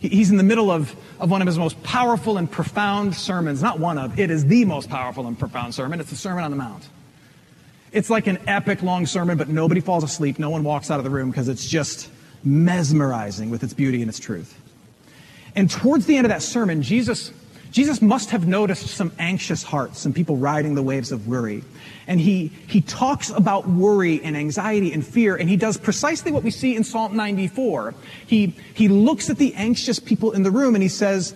He's 0.00 0.30
in 0.30 0.38
the 0.38 0.42
middle 0.42 0.70
of, 0.70 0.96
of 1.18 1.30
one 1.30 1.42
of 1.42 1.46
his 1.46 1.58
most 1.58 1.82
powerful 1.82 2.38
and 2.38 2.50
profound 2.50 3.14
sermons. 3.14 3.62
Not 3.62 3.78
one 3.78 3.98
of, 3.98 4.18
it 4.18 4.30
is 4.30 4.46
the 4.46 4.64
most 4.64 4.88
powerful 4.88 5.26
and 5.26 5.38
profound 5.38 5.74
sermon. 5.74 6.00
It's 6.00 6.08
the 6.08 6.16
Sermon 6.16 6.42
on 6.42 6.50
the 6.50 6.56
Mount. 6.56 6.88
It's 7.92 8.08
like 8.08 8.26
an 8.26 8.38
epic 8.46 8.82
long 8.82 9.04
sermon, 9.04 9.36
but 9.36 9.48
nobody 9.48 9.80
falls 9.80 10.02
asleep. 10.02 10.38
No 10.38 10.48
one 10.48 10.64
walks 10.64 10.90
out 10.90 10.98
of 10.98 11.04
the 11.04 11.10
room 11.10 11.30
because 11.30 11.48
it's 11.48 11.68
just 11.68 12.10
mesmerizing 12.42 13.50
with 13.50 13.62
its 13.62 13.74
beauty 13.74 14.00
and 14.00 14.08
its 14.08 14.18
truth. 14.18 14.58
And 15.54 15.68
towards 15.68 16.06
the 16.06 16.16
end 16.16 16.24
of 16.24 16.30
that 16.30 16.42
sermon, 16.42 16.82
Jesus 16.82 17.32
Jesus 17.70 18.02
must 18.02 18.30
have 18.30 18.48
noticed 18.48 18.88
some 18.88 19.12
anxious 19.18 19.62
hearts, 19.62 20.00
some 20.00 20.12
people 20.12 20.36
riding 20.36 20.74
the 20.74 20.82
waves 20.82 21.12
of 21.12 21.28
worry. 21.28 21.62
And 22.06 22.20
he, 22.20 22.48
he 22.66 22.80
talks 22.80 23.30
about 23.30 23.68
worry 23.68 24.20
and 24.22 24.36
anxiety 24.36 24.92
and 24.92 25.06
fear, 25.06 25.36
and 25.36 25.48
he 25.48 25.56
does 25.56 25.76
precisely 25.76 26.32
what 26.32 26.42
we 26.42 26.50
see 26.50 26.74
in 26.74 26.82
Psalm 26.82 27.16
94. 27.16 27.94
He, 28.26 28.56
he 28.74 28.88
looks 28.88 29.30
at 29.30 29.38
the 29.38 29.54
anxious 29.54 30.00
people 30.00 30.32
in 30.32 30.42
the 30.42 30.50
room 30.50 30.74
and 30.74 30.82
he 30.82 30.88
says, 30.88 31.34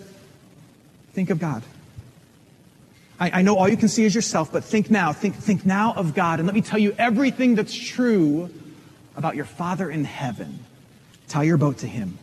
Think 1.13 1.29
of 1.29 1.39
God. 1.39 1.63
I, 3.17 3.39
I 3.39 3.41
know 3.41 3.57
all 3.57 3.69
you 3.69 3.77
can 3.77 3.87
see 3.87 4.03
is 4.03 4.13
yourself, 4.13 4.51
but 4.51 4.65
think 4.65 4.91
now. 4.91 5.13
Think, 5.13 5.35
think 5.35 5.65
now 5.65 5.93
of 5.93 6.13
God. 6.13 6.39
And 6.39 6.47
let 6.47 6.53
me 6.53 6.61
tell 6.61 6.79
you 6.79 6.93
everything 6.97 7.55
that's 7.55 7.73
true 7.73 8.49
about 9.15 9.37
your 9.37 9.45
Father 9.45 9.89
in 9.89 10.03
heaven. 10.03 10.59
Tie 11.29 11.43
your 11.43 11.55
boat 11.55 11.77
to 11.77 11.87
him. 11.87 12.17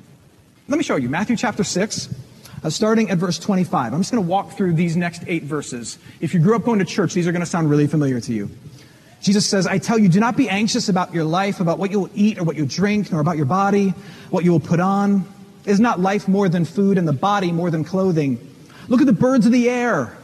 Let 0.68 0.76
me 0.76 0.84
show 0.84 0.96
you. 0.96 1.08
Matthew 1.08 1.36
chapter 1.36 1.64
6 1.64 2.14
uh, 2.62 2.70
starting 2.70 3.10
at 3.10 3.18
verse 3.18 3.38
25. 3.38 3.92
I'm 3.92 4.00
just 4.00 4.12
going 4.12 4.22
to 4.22 4.28
walk 4.28 4.52
through 4.52 4.74
these 4.74 4.96
next 4.96 5.22
eight 5.26 5.44
verses. 5.44 5.98
If 6.20 6.34
you 6.34 6.40
grew 6.40 6.56
up 6.56 6.64
going 6.64 6.78
to 6.78 6.84
church, 6.84 7.14
these 7.14 7.26
are 7.26 7.32
going 7.32 7.40
to 7.40 7.46
sound 7.46 7.70
really 7.70 7.86
familiar 7.86 8.20
to 8.20 8.32
you. 8.32 8.50
Jesus 9.20 9.48
says, 9.48 9.66
I 9.66 9.78
tell 9.78 9.98
you, 9.98 10.08
do 10.08 10.18
not 10.18 10.36
be 10.36 10.48
anxious 10.48 10.88
about 10.88 11.14
your 11.14 11.24
life, 11.24 11.60
about 11.60 11.78
what 11.78 11.90
you 11.92 12.00
will 12.00 12.10
eat 12.14 12.38
or 12.38 12.44
what 12.44 12.56
you 12.56 12.66
drink, 12.66 13.12
nor 13.12 13.20
about 13.20 13.36
your 13.36 13.46
body, 13.46 13.90
what 14.30 14.44
you 14.44 14.50
will 14.50 14.60
put 14.60 14.80
on. 14.80 15.24
Is 15.64 15.78
not 15.78 16.00
life 16.00 16.26
more 16.26 16.48
than 16.48 16.64
food 16.64 16.98
and 16.98 17.06
the 17.06 17.12
body 17.12 17.52
more 17.52 17.70
than 17.70 17.84
clothing? 17.84 18.38
Look 18.88 19.00
at 19.00 19.06
the 19.06 19.12
birds 19.12 19.46
of 19.46 19.52
the 19.52 19.70
air. 19.70 20.16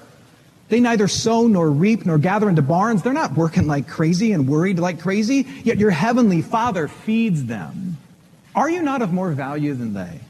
They 0.68 0.80
neither 0.80 1.06
sow 1.06 1.46
nor 1.46 1.70
reap 1.70 2.04
nor 2.04 2.18
gather 2.18 2.48
into 2.48 2.60
barns. 2.60 3.02
They're 3.02 3.12
not 3.12 3.36
working 3.36 3.68
like 3.68 3.88
crazy 3.88 4.32
and 4.32 4.48
worried 4.48 4.80
like 4.80 5.00
crazy, 5.00 5.46
yet 5.62 5.78
your 5.78 5.90
heavenly 5.90 6.42
Father 6.42 6.88
feeds 6.88 7.44
them. 7.44 7.96
Are 8.54 8.68
you 8.68 8.82
not 8.82 9.00
of 9.00 9.12
more 9.12 9.30
value 9.30 9.74
than 9.74 9.94
they? 9.94 10.20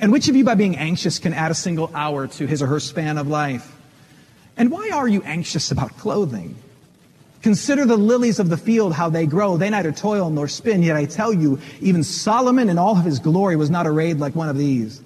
And 0.00 0.12
which 0.12 0.28
of 0.28 0.36
you, 0.36 0.44
by 0.44 0.54
being 0.54 0.76
anxious, 0.76 1.18
can 1.18 1.32
add 1.32 1.50
a 1.50 1.54
single 1.54 1.90
hour 1.94 2.26
to 2.26 2.46
his 2.46 2.62
or 2.62 2.66
her 2.66 2.80
span 2.80 3.18
of 3.18 3.28
life? 3.28 3.72
And 4.56 4.70
why 4.70 4.90
are 4.90 5.08
you 5.08 5.22
anxious 5.22 5.70
about 5.70 5.96
clothing? 5.96 6.56
Consider 7.42 7.84
the 7.84 7.96
lilies 7.96 8.38
of 8.38 8.48
the 8.48 8.56
field, 8.56 8.92
how 8.92 9.08
they 9.08 9.26
grow. 9.26 9.56
They 9.56 9.70
neither 9.70 9.92
toil 9.92 10.30
nor 10.30 10.48
spin. 10.48 10.82
Yet 10.82 10.96
I 10.96 11.04
tell 11.04 11.32
you, 11.32 11.60
even 11.80 12.02
Solomon 12.02 12.68
in 12.68 12.78
all 12.78 12.98
of 12.98 13.04
his 13.04 13.20
glory 13.20 13.56
was 13.56 13.70
not 13.70 13.86
arrayed 13.86 14.18
like 14.18 14.34
one 14.34 14.48
of 14.48 14.58
these. 14.58 15.00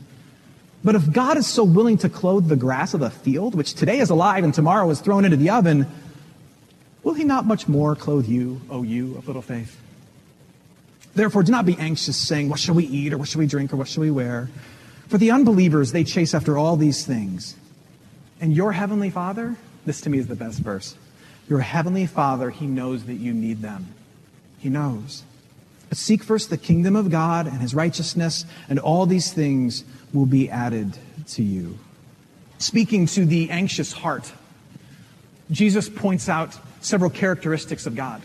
But 0.83 0.95
if 0.95 1.13
God 1.13 1.37
is 1.37 1.47
so 1.47 1.65
willing 1.65 1.99
to 1.99 2.09
clothe 2.09 2.49
the 2.49 2.57
grass 2.57 2.95
of 2.95 3.01
the 3.01 3.11
field, 3.11 3.55
which 3.55 3.75
today 3.75 3.99
is 3.99 4.09
alive 4.09 4.45
and 4.45 4.55
tomorrow 4.55 4.89
is 4.91 5.01
thrown 5.01 5.25
into 5.25 5.37
the 5.37 5.51
oven, 5.51 5.87
will 7.03 7.13
he 7.13 7.25
not 7.25 7.45
much 7.45 7.69
more 7.69 7.95
clothe 7.95 8.27
you, 8.27 8.61
O 8.71 8.83
you 8.83 9.17
of 9.19 9.27
little 9.27 9.43
faith? 9.43 9.79
Therefore, 11.15 11.43
do 11.43 11.53
not 11.53 11.67
be 11.67 11.77
anxious, 11.77 12.17
saying, 12.17 12.49
What 12.49 12.61
shall 12.61 12.75
we 12.75 12.87
eat, 12.87 13.13
or 13.13 13.19
what 13.19 13.29
shall 13.29 13.41
we 13.41 13.47
drink, 13.47 13.73
or 13.73 13.77
what 13.77 13.89
shall 13.89 14.03
we 14.03 14.11
wear? 14.11 14.49
For 15.11 15.19
the 15.19 15.33
unbelievers, 15.33 15.91
they 15.91 16.05
chase 16.05 16.35
after 16.35 16.57
all 16.57 16.77
these 16.77 17.05
things. 17.05 17.57
And 18.41 18.55
your 18.55 18.71
heavenly 18.71 19.11
Father, 19.11 19.57
this 19.85 20.01
to 20.03 20.11
me 20.11 20.19
is 20.19 20.29
the 20.29 20.37
best 20.37 20.61
verse. 20.61 20.95
Your 21.49 21.59
heavenly 21.59 22.07
Father, 22.07 22.51
He 22.51 22.69
knows 22.69 23.05
that 23.07 23.15
you 23.15 23.33
need 23.33 23.61
them. 23.61 23.89
He 24.61 24.69
knows. 24.69 25.25
But 25.89 25.99
seek 25.99 26.23
first 26.23 26.49
the 26.49 26.57
kingdom 26.57 26.95
of 26.95 27.11
God 27.11 27.49
and 27.49 27.61
His 27.61 27.75
righteousness, 27.75 28.45
and 28.69 28.79
all 28.79 29.05
these 29.05 29.33
things 29.33 29.83
will 30.15 30.27
be 30.27 30.49
added 30.49 30.97
to 31.31 31.43
you. 31.43 31.77
Speaking 32.59 33.07
to 33.07 33.27
the 33.27 33.51
anxious 33.51 33.93
heart, 33.93 34.33
Jesus 35.51 35.89
points 35.89 36.29
out 36.29 36.57
several 36.83 37.11
characteristics 37.11 37.85
of 37.85 37.97
God. 37.97 38.23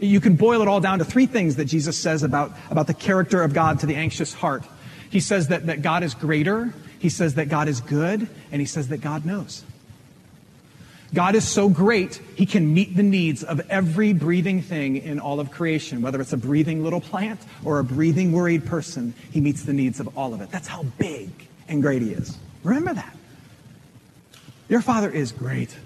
You 0.00 0.20
can 0.20 0.34
boil 0.34 0.62
it 0.62 0.68
all 0.68 0.80
down 0.80 0.98
to 0.98 1.04
three 1.04 1.26
things 1.26 1.54
that 1.56 1.66
Jesus 1.66 1.96
says 1.96 2.24
about, 2.24 2.50
about 2.70 2.88
the 2.88 2.94
character 2.94 3.44
of 3.44 3.54
God 3.54 3.78
to 3.80 3.86
the 3.86 3.94
anxious 3.94 4.34
heart. 4.34 4.64
He 5.10 5.20
says 5.20 5.48
that, 5.48 5.66
that 5.66 5.82
God 5.82 6.02
is 6.02 6.14
greater, 6.14 6.72
he 6.98 7.08
says 7.08 7.34
that 7.34 7.48
God 7.48 7.68
is 7.68 7.80
good, 7.80 8.28
and 8.50 8.60
he 8.60 8.66
says 8.66 8.88
that 8.88 8.98
God 8.98 9.24
knows. 9.24 9.64
God 11.14 11.34
is 11.34 11.46
so 11.46 11.68
great, 11.68 12.20
he 12.34 12.46
can 12.46 12.74
meet 12.74 12.96
the 12.96 13.02
needs 13.02 13.44
of 13.44 13.60
every 13.70 14.12
breathing 14.12 14.60
thing 14.60 14.96
in 14.96 15.20
all 15.20 15.38
of 15.38 15.50
creation, 15.50 16.02
whether 16.02 16.20
it's 16.20 16.32
a 16.32 16.36
breathing 16.36 16.82
little 16.82 17.00
plant 17.00 17.40
or 17.64 17.78
a 17.78 17.84
breathing 17.84 18.32
worried 18.32 18.66
person, 18.66 19.14
he 19.30 19.40
meets 19.40 19.62
the 19.62 19.72
needs 19.72 20.00
of 20.00 20.18
all 20.18 20.34
of 20.34 20.40
it. 20.40 20.50
That's 20.50 20.68
how 20.68 20.82
big 20.98 21.30
and 21.68 21.80
great 21.80 22.02
he 22.02 22.10
is. 22.10 22.36
Remember 22.64 22.94
that. 22.94 23.16
Your 24.68 24.80
father 24.80 25.10
is 25.10 25.30
great. 25.30 25.76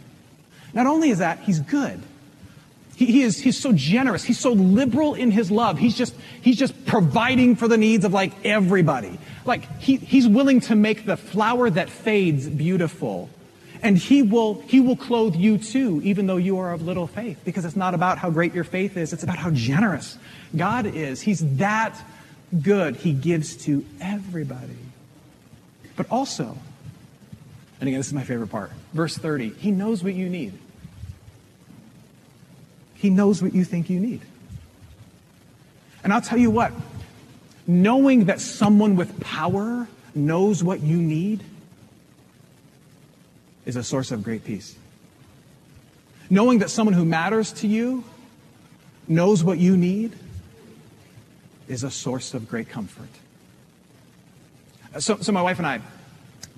Not 0.73 0.87
only 0.87 1.11
is 1.11 1.19
that, 1.19 1.41
he's 1.41 1.61
good. 1.61 2.01
He, 3.01 3.07
he, 3.07 3.23
is, 3.23 3.41
he's 3.41 3.59
so 3.59 3.73
generous. 3.73 4.23
He's 4.23 4.39
so 4.39 4.53
liberal 4.53 5.15
in 5.15 5.31
his 5.31 5.51
love. 5.51 5.79
He's 5.79 5.97
just, 5.97 6.15
he's 6.43 6.59
just 6.59 6.85
providing 6.85 7.57
for 7.57 7.67
the 7.67 7.79
needs 7.79 8.05
of 8.05 8.13
like 8.13 8.35
everybody. 8.45 9.19
Like 9.47 9.81
he, 9.81 9.97
he's 9.97 10.29
willing 10.29 10.61
to 10.61 10.75
make 10.75 11.07
the 11.07 11.17
flower 11.17 11.71
that 11.71 11.89
fades 11.89 12.47
beautiful. 12.47 13.31
And 13.81 13.97
he 13.97 14.21
will, 14.21 14.61
he 14.67 14.81
will 14.81 14.97
clothe 14.97 15.35
you 15.35 15.57
too, 15.57 16.03
even 16.05 16.27
though 16.27 16.37
you 16.37 16.59
are 16.59 16.75
of 16.75 16.83
little 16.83 17.07
faith, 17.07 17.41
because 17.43 17.65
it's 17.65 17.75
not 17.75 17.95
about 17.95 18.19
how 18.19 18.29
great 18.29 18.53
your 18.53 18.65
faith 18.65 18.99
is. 18.99 19.15
It's 19.15 19.23
about 19.23 19.39
how 19.39 19.51
generous 19.51 20.19
God 20.55 20.85
is. 20.85 21.23
He's 21.23 21.57
that 21.57 21.99
good. 22.61 22.97
He 22.97 23.15
gives 23.15 23.57
to 23.65 23.83
everybody. 24.03 24.77
But 25.97 26.05
also, 26.11 26.55
and 27.81 27.89
again, 27.89 27.99
this 27.99 28.09
is 28.09 28.13
my 28.13 28.25
favorite 28.25 28.49
part. 28.49 28.73
Verse 28.93 29.17
30, 29.17 29.55
he 29.55 29.71
knows 29.71 30.05
what 30.05 30.13
you 30.13 30.29
need. 30.29 30.53
He 33.01 33.09
knows 33.09 33.43
what 33.43 33.55
you 33.55 33.65
think 33.65 33.89
you 33.89 33.99
need. 33.99 34.21
And 36.05 36.13
I'll 36.13 36.21
tell 36.21 36.37
you 36.37 36.51
what, 36.51 36.71
knowing 37.67 38.27
that 38.27 38.43
someone 38.43 38.95
with 38.95 39.19
power 39.21 39.89
knows 40.15 40.63
what 40.63 40.81
you 40.81 40.99
need 40.99 41.43
is 43.65 43.77
a 43.77 43.83
source 43.83 44.11
of 44.11 44.23
great 44.23 44.45
peace. 44.45 44.77
Knowing 46.29 46.59
that 46.59 46.69
someone 46.69 46.93
who 46.93 47.07
matters 47.07 47.53
to 47.53 47.67
you 47.67 48.05
knows 49.09 49.43
what 49.43 49.57
you 49.57 49.79
need 49.79 50.13
is 51.69 51.85
a 51.85 51.91
source 51.91 52.35
of 52.35 52.51
great 52.51 52.69
comfort. 52.69 53.09
So, 54.99 55.17
so 55.17 55.33
my 55.33 55.41
wife 55.41 55.57
and 55.57 55.67
I, 55.67 55.81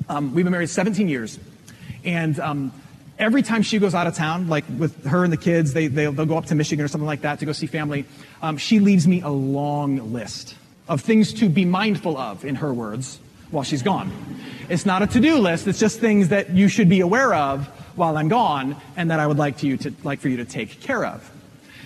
um, 0.09 0.35
we've 0.35 0.45
been 0.45 0.53
married 0.53 0.71
17 0.71 1.09
years. 1.09 1.39
And 2.03 2.41
um, 2.41 2.73
every 3.19 3.43
time 3.43 3.63
she 3.63 3.79
goes 3.79 3.95
out 3.95 4.07
of 4.07 4.15
town, 4.15 4.49
like 4.49 4.65
with 4.79 5.05
her 5.07 5.25
and 5.25 5.33
the 5.33 5.37
kids, 5.37 5.73
they, 5.73 5.87
they, 5.87 6.09
will 6.09 6.27
go 6.27 6.37
up 6.37 6.47
to 6.47 6.55
Michigan 6.55 6.85
or 6.85 6.89
something 6.89 7.07
like 7.07 7.23
that 7.23 7.39
to 7.41 7.47
go 7.47 7.53
see 7.53 7.67
family. 7.67 8.05
Um, 8.41 8.57
she 8.57 8.81
leaves 8.81 9.07
me 9.07 9.21
a 9.21 9.29
long 9.29 10.13
list 10.13 10.57
of 10.89 11.01
things 11.01 11.33
to 11.35 11.49
be 11.49 11.65
mindful 11.65 12.17
of, 12.17 12.45
in 12.45 12.57
her 12.57 12.73
words, 12.73 13.19
while 13.51 13.65
she's 13.65 13.83
gone. 13.83 14.11
It's 14.69 14.87
not 14.87 15.03
a 15.03 15.07
to-do 15.07 15.37
list. 15.37 15.67
It's 15.67 15.79
just 15.79 16.01
things 16.01 16.31
that 16.31 16.51
you 16.51 16.69
should 16.69 16.89
be 16.89 17.01
aware 17.01 17.35
of 17.35 17.67
while 17.97 18.17
I'm 18.17 18.29
gone 18.29 18.77
and 18.97 19.11
that 19.11 19.21
I 19.21 19.27
would 19.27 19.39
like, 19.39 19.59
to 19.59 19.67
you 19.67 19.77
to, 19.79 19.93
like 20.03 20.21
for 20.21 20.29
you 20.29 20.39
to 20.39 20.45
take 20.45 20.81
care 20.81 21.05
of. 21.05 21.31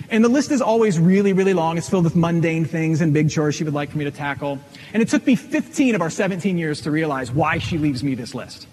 And 0.09 0.25
the 0.25 0.29
list 0.29 0.53
is 0.53 0.63
always 0.63 0.99
really, 0.99 1.33
really 1.33 1.55
long. 1.55 1.79
It's 1.79 1.89
filled 1.89 2.05
with 2.05 2.15
mundane 2.15 2.65
things 2.65 3.01
and 3.01 3.13
big 3.13 3.31
chores 3.31 3.55
she 3.57 3.65
would 3.65 3.75
like 3.75 3.91
for 3.91 3.99
me 3.99 4.05
to 4.05 4.11
tackle. 4.11 4.61
And 4.93 5.03
it 5.03 5.09
took 5.09 5.27
me 5.27 5.35
15 5.35 5.95
of 5.95 6.01
our 6.01 6.11
17 6.11 6.59
years 6.59 6.81
to 6.83 6.91
realize 6.91 7.33
why 7.33 7.59
she 7.59 7.79
leaves 7.79 8.05
me 8.05 8.15
this 8.15 8.35
list. 8.35 8.69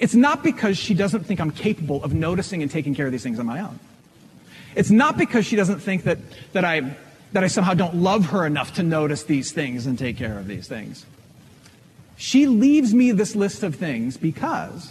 It's 0.00 0.14
not 0.14 0.42
because 0.42 0.78
she 0.78 0.94
doesn't 0.94 1.24
think 1.24 1.40
I'm 1.40 1.50
capable 1.50 2.02
of 2.02 2.14
noticing 2.14 2.62
and 2.62 2.70
taking 2.70 2.94
care 2.94 3.04
of 3.04 3.12
these 3.12 3.22
things 3.22 3.38
on 3.38 3.44
my 3.44 3.60
own. 3.60 3.78
It's 4.74 4.90
not 4.90 5.18
because 5.18 5.44
she 5.44 5.56
doesn't 5.56 5.80
think 5.80 6.04
that, 6.04 6.18
that, 6.54 6.64
I, 6.64 6.96
that 7.32 7.44
I 7.44 7.48
somehow 7.48 7.74
don't 7.74 7.96
love 7.96 8.26
her 8.26 8.46
enough 8.46 8.74
to 8.74 8.82
notice 8.82 9.24
these 9.24 9.52
things 9.52 9.86
and 9.86 9.98
take 9.98 10.16
care 10.16 10.38
of 10.38 10.46
these 10.46 10.66
things. 10.66 11.04
She 12.16 12.46
leaves 12.46 12.94
me 12.94 13.12
this 13.12 13.36
list 13.36 13.62
of 13.62 13.74
things 13.74 14.16
because 14.16 14.90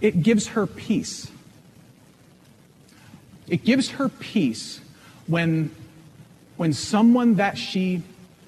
it 0.00 0.22
gives 0.22 0.48
her 0.48 0.66
peace. 0.66 1.30
It 3.48 3.64
gives 3.64 3.90
her 3.90 4.08
peace 4.08 4.80
when, 5.26 5.74
when 6.56 6.72
someone 6.72 7.34
that 7.34 7.58
she, 7.58 8.02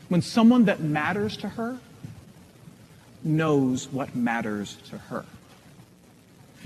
when 0.08 0.22
someone 0.22 0.66
that 0.66 0.80
matters 0.80 1.36
to 1.38 1.48
her 1.48 1.78
knows 3.24 3.88
what 3.88 4.14
matters 4.14 4.76
to 4.90 4.98
her. 4.98 5.24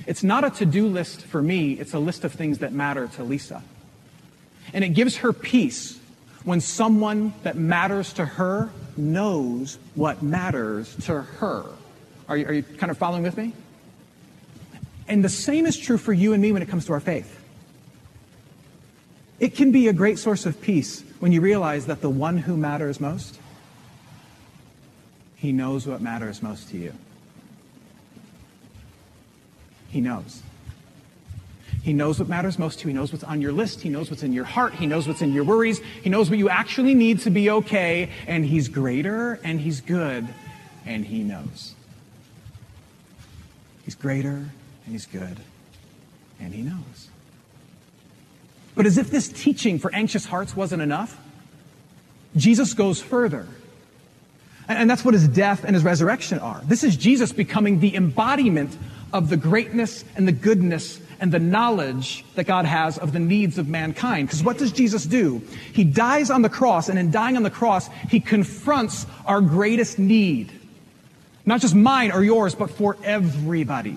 It's 0.06 0.22
not 0.22 0.44
a 0.44 0.50
to-do 0.50 0.86
list 0.86 1.22
for 1.22 1.42
me, 1.42 1.72
it's 1.72 1.94
a 1.94 1.98
list 1.98 2.24
of 2.24 2.32
things 2.32 2.58
that 2.58 2.72
matter 2.72 3.08
to 3.08 3.24
Lisa. 3.24 3.62
And 4.72 4.84
it 4.84 4.90
gives 4.90 5.16
her 5.16 5.32
peace 5.32 5.98
when 6.44 6.60
someone 6.60 7.34
that 7.42 7.56
matters 7.56 8.12
to 8.14 8.24
her 8.24 8.70
knows 8.96 9.78
what 9.94 10.22
matters 10.22 10.94
to 11.04 11.22
her. 11.22 11.64
Are 12.28 12.36
you, 12.36 12.46
are 12.46 12.52
you 12.52 12.62
kind 12.62 12.90
of 12.90 12.98
following 12.98 13.22
with 13.22 13.36
me? 13.36 13.52
And 15.08 15.24
the 15.24 15.28
same 15.28 15.66
is 15.66 15.76
true 15.76 15.98
for 15.98 16.12
you 16.12 16.32
and 16.32 16.40
me 16.40 16.52
when 16.52 16.62
it 16.62 16.68
comes 16.68 16.86
to 16.86 16.92
our 16.92 17.00
faith. 17.00 17.38
It 19.40 19.56
can 19.56 19.72
be 19.72 19.88
a 19.88 19.92
great 19.92 20.18
source 20.18 20.46
of 20.46 20.60
peace 20.60 21.02
when 21.18 21.32
you 21.32 21.40
realize 21.40 21.86
that 21.86 22.00
the 22.00 22.10
one 22.10 22.38
who 22.38 22.56
matters 22.56 23.00
most, 23.00 23.38
he 25.34 25.50
knows 25.50 25.86
what 25.86 26.00
matters 26.00 26.42
most 26.42 26.68
to 26.70 26.76
you. 26.76 26.94
He 29.90 30.00
knows. 30.00 30.42
He 31.82 31.92
knows 31.92 32.18
what 32.18 32.28
matters 32.28 32.58
most 32.58 32.80
to 32.80 32.88
you. 32.88 32.94
He 32.94 32.98
knows 32.98 33.12
what's 33.12 33.24
on 33.24 33.40
your 33.40 33.52
list. 33.52 33.80
He 33.80 33.88
knows 33.88 34.10
what's 34.10 34.22
in 34.22 34.32
your 34.32 34.44
heart. 34.44 34.74
He 34.74 34.86
knows 34.86 35.08
what's 35.08 35.22
in 35.22 35.32
your 35.32 35.44
worries. 35.44 35.80
He 36.02 36.10
knows 36.10 36.28
what 36.28 36.38
you 36.38 36.48
actually 36.48 36.94
need 36.94 37.20
to 37.20 37.30
be 37.30 37.50
okay. 37.50 38.10
And 38.26 38.44
He's 38.44 38.68
greater 38.68 39.40
and 39.42 39.60
He's 39.60 39.80
good 39.80 40.28
and 40.84 41.04
He 41.04 41.22
knows. 41.22 41.74
He's 43.84 43.94
greater 43.94 44.28
and 44.30 44.92
He's 44.92 45.06
good 45.06 45.38
and 46.38 46.52
He 46.52 46.62
knows. 46.62 47.08
But 48.74 48.86
as 48.86 48.98
if 48.98 49.10
this 49.10 49.28
teaching 49.28 49.78
for 49.78 49.92
anxious 49.94 50.26
hearts 50.26 50.54
wasn't 50.54 50.82
enough, 50.82 51.18
Jesus 52.36 52.74
goes 52.74 53.00
further. 53.00 53.46
And 54.68 54.88
that's 54.88 55.04
what 55.04 55.14
his 55.14 55.26
death 55.26 55.64
and 55.64 55.74
his 55.74 55.82
resurrection 55.82 56.38
are. 56.38 56.60
This 56.64 56.84
is 56.84 56.96
Jesus 56.96 57.32
becoming 57.32 57.80
the 57.80 57.96
embodiment 57.96 58.76
of 59.12 59.28
the 59.28 59.36
greatness 59.36 60.04
and 60.16 60.26
the 60.26 60.32
goodness 60.32 61.00
and 61.20 61.30
the 61.30 61.38
knowledge 61.38 62.24
that 62.34 62.46
God 62.46 62.64
has 62.64 62.96
of 62.98 63.12
the 63.12 63.18
needs 63.18 63.58
of 63.58 63.68
mankind. 63.68 64.28
Because 64.28 64.42
what 64.42 64.58
does 64.58 64.72
Jesus 64.72 65.04
do? 65.04 65.42
He 65.72 65.84
dies 65.84 66.30
on 66.30 66.42
the 66.42 66.48
cross, 66.48 66.88
and 66.88 66.98
in 66.98 67.10
dying 67.10 67.36
on 67.36 67.42
the 67.42 67.50
cross, 67.50 67.88
he 68.08 68.20
confronts 68.20 69.06
our 69.26 69.40
greatest 69.40 69.98
need. 69.98 70.50
Not 71.44 71.60
just 71.60 71.74
mine 71.74 72.12
or 72.12 72.24
yours, 72.24 72.54
but 72.54 72.70
for 72.70 72.96
everybody. 73.04 73.96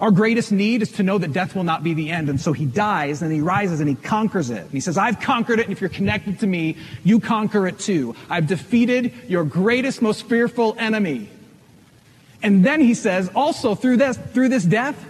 Our 0.00 0.10
greatest 0.10 0.52
need 0.52 0.82
is 0.82 0.92
to 0.92 1.02
know 1.02 1.18
that 1.18 1.32
death 1.32 1.54
will 1.54 1.64
not 1.64 1.84
be 1.84 1.94
the 1.94 2.10
end. 2.10 2.28
And 2.28 2.40
so 2.40 2.52
he 2.52 2.66
dies 2.66 3.22
and 3.22 3.32
he 3.32 3.40
rises 3.40 3.80
and 3.80 3.88
he 3.88 3.94
conquers 3.94 4.50
it. 4.50 4.60
And 4.60 4.70
he 4.70 4.80
says, 4.80 4.98
I've 4.98 5.20
conquered 5.20 5.60
it. 5.60 5.62
And 5.62 5.72
if 5.72 5.80
you're 5.80 5.88
connected 5.88 6.40
to 6.40 6.46
me, 6.46 6.76
you 7.04 7.20
conquer 7.20 7.66
it 7.68 7.78
too. 7.78 8.16
I've 8.28 8.48
defeated 8.48 9.12
your 9.28 9.44
greatest, 9.44 10.02
most 10.02 10.28
fearful 10.28 10.74
enemy. 10.78 11.28
And 12.44 12.62
then 12.62 12.82
he 12.82 12.92
says, 12.92 13.30
also 13.34 13.74
through 13.74 13.96
this, 13.96 14.18
through 14.18 14.50
this 14.50 14.64
death, 14.64 15.02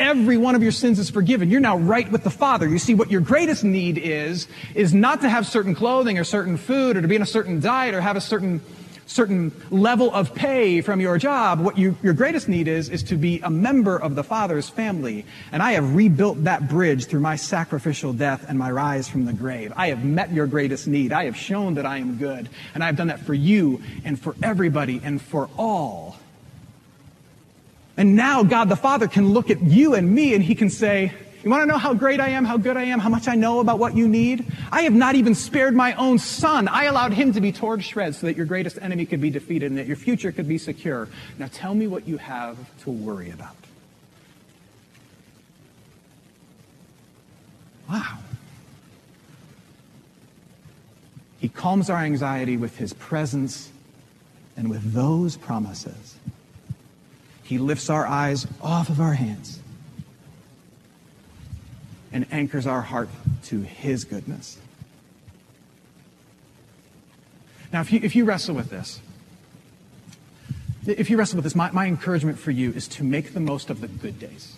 every 0.00 0.36
one 0.36 0.56
of 0.56 0.64
your 0.64 0.72
sins 0.72 0.98
is 0.98 1.08
forgiven. 1.08 1.48
You're 1.48 1.60
now 1.60 1.78
right 1.78 2.10
with 2.10 2.24
the 2.24 2.30
Father. 2.30 2.68
You 2.68 2.80
see, 2.80 2.92
what 2.92 3.08
your 3.08 3.20
greatest 3.20 3.62
need 3.62 3.98
is, 3.98 4.48
is 4.74 4.92
not 4.92 5.20
to 5.20 5.28
have 5.28 5.46
certain 5.46 5.76
clothing 5.76 6.18
or 6.18 6.24
certain 6.24 6.56
food 6.56 6.96
or 6.96 7.02
to 7.02 7.08
be 7.08 7.14
in 7.14 7.22
a 7.22 7.26
certain 7.26 7.60
diet 7.60 7.94
or 7.94 8.00
have 8.00 8.16
a 8.16 8.20
certain, 8.20 8.60
certain 9.06 9.52
level 9.70 10.12
of 10.12 10.34
pay 10.34 10.80
from 10.80 11.00
your 11.00 11.18
job. 11.18 11.60
What 11.60 11.78
you, 11.78 11.96
your 12.02 12.14
greatest 12.14 12.48
need 12.48 12.66
is, 12.66 12.88
is 12.88 13.04
to 13.04 13.16
be 13.16 13.38
a 13.44 13.50
member 13.50 13.96
of 13.96 14.16
the 14.16 14.24
Father's 14.24 14.68
family. 14.68 15.26
And 15.52 15.62
I 15.62 15.72
have 15.72 15.94
rebuilt 15.94 16.42
that 16.44 16.68
bridge 16.68 17.06
through 17.06 17.20
my 17.20 17.36
sacrificial 17.36 18.12
death 18.12 18.44
and 18.48 18.58
my 18.58 18.72
rise 18.72 19.08
from 19.08 19.24
the 19.24 19.32
grave. 19.32 19.72
I 19.76 19.90
have 19.90 20.04
met 20.04 20.32
your 20.32 20.48
greatest 20.48 20.88
need. 20.88 21.12
I 21.12 21.26
have 21.26 21.36
shown 21.36 21.74
that 21.74 21.86
I 21.86 21.98
am 21.98 22.16
good. 22.16 22.48
And 22.74 22.82
I 22.82 22.86
have 22.86 22.96
done 22.96 23.06
that 23.06 23.20
for 23.20 23.34
you 23.34 23.82
and 24.04 24.20
for 24.20 24.34
everybody 24.42 25.00
and 25.04 25.22
for 25.22 25.48
all. 25.56 26.16
And 28.00 28.16
now 28.16 28.42
God 28.42 28.70
the 28.70 28.76
Father 28.76 29.06
can 29.08 29.28
look 29.28 29.50
at 29.50 29.60
you 29.60 29.92
and 29.92 30.10
me 30.10 30.32
and 30.32 30.42
he 30.42 30.54
can 30.54 30.70
say, 30.70 31.12
you 31.44 31.50
want 31.50 31.60
to 31.60 31.66
know 31.66 31.76
how 31.76 31.92
great 31.92 32.18
I 32.18 32.30
am, 32.30 32.46
how 32.46 32.56
good 32.56 32.78
I 32.78 32.84
am, 32.84 32.98
how 32.98 33.10
much 33.10 33.28
I 33.28 33.34
know 33.34 33.60
about 33.60 33.78
what 33.78 33.94
you 33.94 34.08
need? 34.08 34.50
I 34.72 34.82
have 34.82 34.94
not 34.94 35.16
even 35.16 35.34
spared 35.34 35.76
my 35.76 35.92
own 35.92 36.18
son. 36.18 36.66
I 36.66 36.84
allowed 36.84 37.12
him 37.12 37.34
to 37.34 37.42
be 37.42 37.52
torn 37.52 37.80
to 37.80 37.84
shreds 37.84 38.16
so 38.16 38.26
that 38.26 38.38
your 38.38 38.46
greatest 38.46 38.78
enemy 38.80 39.04
could 39.04 39.20
be 39.20 39.28
defeated 39.28 39.66
and 39.66 39.76
that 39.76 39.86
your 39.86 39.98
future 39.98 40.32
could 40.32 40.48
be 40.48 40.56
secure. 40.56 41.08
Now 41.38 41.50
tell 41.52 41.74
me 41.74 41.86
what 41.86 42.08
you 42.08 42.16
have 42.16 42.56
to 42.84 42.90
worry 42.90 43.32
about. 43.32 43.54
Wow. 47.86 48.16
He 51.38 51.50
calms 51.50 51.90
our 51.90 51.98
anxiety 51.98 52.56
with 52.56 52.78
his 52.78 52.94
presence 52.94 53.70
and 54.56 54.70
with 54.70 54.94
those 54.94 55.36
promises. 55.36 56.16
He 57.50 57.58
lifts 57.58 57.90
our 57.90 58.06
eyes 58.06 58.46
off 58.62 58.90
of 58.90 59.00
our 59.00 59.14
hands 59.14 59.58
and 62.12 62.24
anchors 62.30 62.64
our 62.64 62.80
heart 62.80 63.08
to 63.46 63.62
His 63.62 64.04
goodness. 64.04 64.56
Now, 67.72 67.80
if 67.80 67.92
you, 67.92 67.98
if 68.04 68.14
you 68.14 68.24
wrestle 68.24 68.54
with 68.54 68.70
this, 68.70 69.00
if 70.86 71.10
you 71.10 71.16
wrestle 71.16 71.38
with 71.38 71.42
this, 71.42 71.56
my, 71.56 71.72
my 71.72 71.88
encouragement 71.88 72.38
for 72.38 72.52
you 72.52 72.70
is 72.70 72.86
to 72.86 73.02
make 73.02 73.34
the 73.34 73.40
most 73.40 73.68
of 73.68 73.80
the 73.80 73.88
good 73.88 74.20
days. 74.20 74.56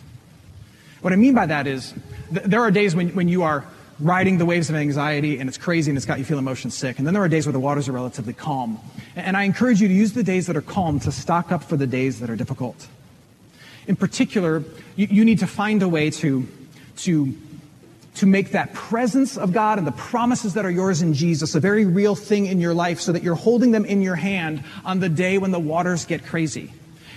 What 1.01 1.15
I 1.15 1.17
mean 1.17 1.33
by 1.33 1.47
that 1.47 1.67
is, 1.67 1.95
th- 2.29 2.45
there 2.45 2.61
are 2.61 2.71
days 2.71 2.95
when, 2.95 3.09
when 3.15 3.27
you 3.27 3.43
are 3.43 3.65
riding 4.03 4.39
the 4.39 4.45
waves 4.45 4.69
of 4.69 4.77
anxiety 4.77 5.39
and 5.39 5.49
it's 5.49 5.59
crazy 5.59 5.91
and 5.91 5.97
it's 5.97 6.07
got 6.07 6.19
you 6.19 6.25
feeling 6.25 6.45
motion 6.45 6.71
sick. 6.71 6.99
And 6.99 7.07
then 7.07 7.15
there 7.15 7.23
are 7.23 7.29
days 7.29 7.47
where 7.47 7.53
the 7.53 7.61
waters 7.61 7.89
are 7.89 7.93
relatively 7.93 8.33
calm. 8.33 8.79
And 9.17 9.37
I 9.37 9.45
encourage 9.45 9.81
you 9.81 9.89
to 9.89 9.95
use 9.95 10.13
the 10.13 10.23
days 10.23 10.47
that 10.49 10.57
are 10.57 10.63
calm 10.63 11.01
to 11.01 11.13
stock 11.13 11.53
up 11.53 11.63
for 11.63 11.77
the 11.77 11.87
days 11.87 12.21
that 12.21 12.29
are 12.29 12.37
difficult. 12.37 12.89
In 13.87 13.97
particular, 13.97 14.65
you, 14.97 15.07
you 15.11 15.25
need 15.25 15.39
to 15.41 15.47
find 15.47 15.83
a 15.83 15.89
way 15.89 16.11
to, 16.11 16.49
to 16.99 17.35
to 18.15 18.27
make 18.27 18.51
that 18.51 18.75
presence 18.75 19.39
of 19.39 19.53
God 19.53 19.79
and 19.79 19.87
the 19.87 19.93
promises 19.93 20.55
that 20.55 20.67
are 20.67 20.71
yours 20.71 21.01
in 21.01 21.15
Jesus 21.15 21.55
a 21.55 21.61
very 21.61 21.87
real 21.87 22.15
thing 22.15 22.47
in 22.47 22.61
your 22.61 22.75
life 22.75 23.01
so 23.01 23.13
that 23.13 23.23
you're 23.23 23.35
holding 23.35 23.71
them 23.71 23.85
in 23.85 24.03
your 24.03 24.17
hand 24.17 24.63
on 24.85 25.01
the 25.01 25.09
day 25.09 25.39
when 25.39 25.51
the 25.51 25.59
waters 25.59 26.05
get 26.05 26.27
crazy. 26.27 26.73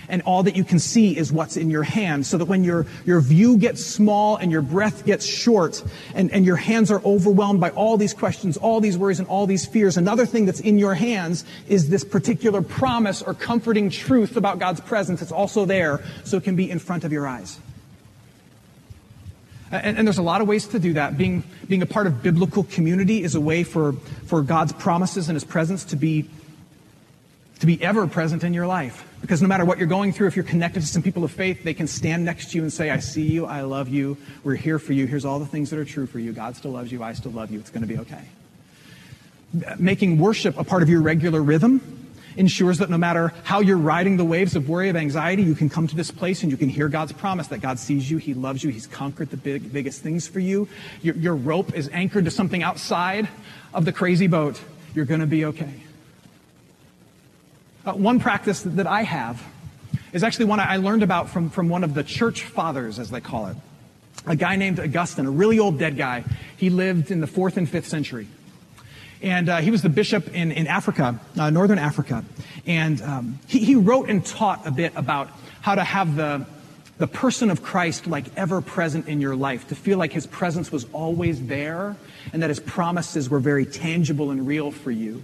And 0.08 0.22
all 0.22 0.42
that 0.44 0.56
you 0.56 0.64
can 0.64 0.78
see 0.78 1.16
is 1.16 1.32
what's 1.32 1.56
in 1.56 1.70
your 1.70 1.82
hand 1.82 2.26
so 2.26 2.38
that 2.38 2.44
when 2.46 2.64
your, 2.64 2.86
your 3.04 3.20
view 3.20 3.58
gets 3.58 3.84
small 3.84 4.36
and 4.36 4.52
your 4.52 4.62
breath 4.62 5.04
gets 5.04 5.26
short 5.26 5.82
and, 6.14 6.30
and 6.32 6.44
your 6.44 6.56
hands 6.56 6.90
are 6.90 7.00
overwhelmed 7.04 7.60
by 7.60 7.70
all 7.70 7.96
these 7.96 8.14
questions, 8.14 8.56
all 8.56 8.80
these 8.80 8.96
worries 8.96 9.18
and 9.18 9.28
all 9.28 9.46
these 9.46 9.66
fears, 9.66 9.96
another 9.96 10.26
thing 10.26 10.46
that's 10.46 10.60
in 10.60 10.78
your 10.78 10.94
hands 10.94 11.44
is 11.68 11.88
this 11.88 12.04
particular 12.04 12.62
promise 12.62 13.22
or 13.22 13.34
comforting 13.34 13.90
truth 13.90 14.36
about 14.36 14.58
God's 14.58 14.80
presence. 14.80 15.22
It's 15.22 15.32
also 15.32 15.64
there 15.64 16.02
so 16.24 16.36
it 16.36 16.44
can 16.44 16.56
be 16.56 16.70
in 16.70 16.78
front 16.78 17.04
of 17.04 17.12
your 17.12 17.26
eyes. 17.26 17.58
And, 19.70 19.98
and, 19.98 20.06
there's 20.06 20.18
a 20.18 20.22
lot 20.22 20.40
of 20.40 20.46
ways 20.46 20.68
to 20.68 20.78
do 20.78 20.92
that. 20.92 21.18
Being, 21.18 21.42
being 21.68 21.82
a 21.82 21.86
part 21.86 22.06
of 22.06 22.22
biblical 22.22 22.62
community 22.64 23.24
is 23.24 23.34
a 23.34 23.40
way 23.40 23.64
for, 23.64 23.94
for 24.26 24.42
God's 24.42 24.72
promises 24.72 25.28
and 25.28 25.34
His 25.34 25.42
presence 25.42 25.84
to 25.86 25.96
be, 25.96 26.30
to 27.60 27.66
be 27.66 27.82
ever 27.82 28.06
present 28.06 28.44
in 28.44 28.52
your 28.52 28.66
life. 28.66 29.06
Because 29.20 29.40
no 29.40 29.48
matter 29.48 29.64
what 29.64 29.78
you're 29.78 29.86
going 29.86 30.12
through, 30.12 30.28
if 30.28 30.36
you're 30.36 30.44
connected 30.44 30.80
to 30.80 30.86
some 30.86 31.02
people 31.02 31.24
of 31.24 31.32
faith, 31.32 31.64
they 31.64 31.74
can 31.74 31.86
stand 31.86 32.24
next 32.24 32.50
to 32.50 32.56
you 32.58 32.62
and 32.62 32.72
say, 32.72 32.90
I 32.90 32.98
see 32.98 33.22
you, 33.22 33.46
I 33.46 33.62
love 33.62 33.88
you, 33.88 34.16
we're 34.44 34.56
here 34.56 34.78
for 34.78 34.92
you, 34.92 35.06
here's 35.06 35.24
all 35.24 35.38
the 35.38 35.46
things 35.46 35.70
that 35.70 35.78
are 35.78 35.84
true 35.84 36.06
for 36.06 36.18
you. 36.18 36.32
God 36.32 36.56
still 36.56 36.72
loves 36.72 36.92
you, 36.92 37.02
I 37.02 37.14
still 37.14 37.32
love 37.32 37.50
you, 37.50 37.58
it's 37.58 37.70
going 37.70 37.82
to 37.82 37.88
be 37.88 37.98
okay. 37.98 38.22
Making 39.78 40.18
worship 40.18 40.58
a 40.58 40.64
part 40.64 40.82
of 40.82 40.88
your 40.88 41.00
regular 41.00 41.42
rhythm 41.42 41.80
ensures 42.36 42.78
that 42.78 42.90
no 42.90 42.98
matter 42.98 43.32
how 43.44 43.60
you're 43.60 43.78
riding 43.78 44.18
the 44.18 44.24
waves 44.24 44.54
of 44.54 44.68
worry, 44.68 44.90
of 44.90 44.96
anxiety, 44.96 45.42
you 45.42 45.54
can 45.54 45.70
come 45.70 45.86
to 45.86 45.96
this 45.96 46.10
place 46.10 46.42
and 46.42 46.52
you 46.52 46.58
can 46.58 46.68
hear 46.68 46.88
God's 46.88 47.12
promise 47.12 47.46
that 47.48 47.62
God 47.62 47.78
sees 47.78 48.10
you, 48.10 48.18
He 48.18 48.34
loves 48.34 48.62
you, 48.62 48.68
He's 48.68 48.86
conquered 48.86 49.30
the 49.30 49.38
big, 49.38 49.72
biggest 49.72 50.02
things 50.02 50.28
for 50.28 50.40
you. 50.40 50.68
Your, 51.00 51.14
your 51.14 51.34
rope 51.34 51.74
is 51.74 51.88
anchored 51.92 52.26
to 52.26 52.30
something 52.30 52.62
outside 52.62 53.28
of 53.72 53.86
the 53.86 53.92
crazy 53.92 54.26
boat. 54.26 54.60
You're 54.94 55.06
going 55.06 55.20
to 55.20 55.26
be 55.26 55.46
okay. 55.46 55.85
Uh, 57.86 57.92
one 57.92 58.18
practice 58.18 58.62
that 58.62 58.88
I 58.88 59.02
have 59.02 59.40
is 60.12 60.24
actually 60.24 60.46
one 60.46 60.58
I 60.58 60.78
learned 60.78 61.04
about 61.04 61.28
from, 61.30 61.50
from 61.50 61.68
one 61.68 61.84
of 61.84 61.94
the 61.94 62.02
church 62.02 62.42
fathers, 62.42 62.98
as 62.98 63.10
they 63.10 63.20
call 63.20 63.46
it. 63.46 63.56
A 64.26 64.34
guy 64.34 64.56
named 64.56 64.80
Augustine, 64.80 65.24
a 65.24 65.30
really 65.30 65.60
old 65.60 65.78
dead 65.78 65.96
guy. 65.96 66.24
He 66.56 66.68
lived 66.68 67.12
in 67.12 67.20
the 67.20 67.28
fourth 67.28 67.56
and 67.56 67.68
fifth 67.68 67.86
century. 67.86 68.26
And 69.22 69.48
uh, 69.48 69.58
he 69.58 69.70
was 69.70 69.82
the 69.82 69.88
bishop 69.88 70.34
in, 70.34 70.50
in 70.50 70.66
Africa, 70.66 71.20
uh, 71.38 71.50
northern 71.50 71.78
Africa. 71.78 72.24
And 72.66 73.00
um, 73.02 73.38
he, 73.46 73.60
he 73.60 73.76
wrote 73.76 74.10
and 74.10 74.26
taught 74.26 74.66
a 74.66 74.72
bit 74.72 74.92
about 74.96 75.30
how 75.60 75.76
to 75.76 75.84
have 75.84 76.16
the, 76.16 76.44
the 76.98 77.06
person 77.06 77.50
of 77.50 77.62
Christ 77.62 78.08
like 78.08 78.24
ever 78.36 78.60
present 78.60 79.06
in 79.06 79.20
your 79.20 79.36
life, 79.36 79.68
to 79.68 79.76
feel 79.76 79.96
like 79.96 80.12
his 80.12 80.26
presence 80.26 80.72
was 80.72 80.86
always 80.92 81.46
there 81.46 81.94
and 82.32 82.42
that 82.42 82.50
his 82.50 82.58
promises 82.58 83.30
were 83.30 83.38
very 83.38 83.64
tangible 83.64 84.32
and 84.32 84.44
real 84.44 84.72
for 84.72 84.90
you. 84.90 85.22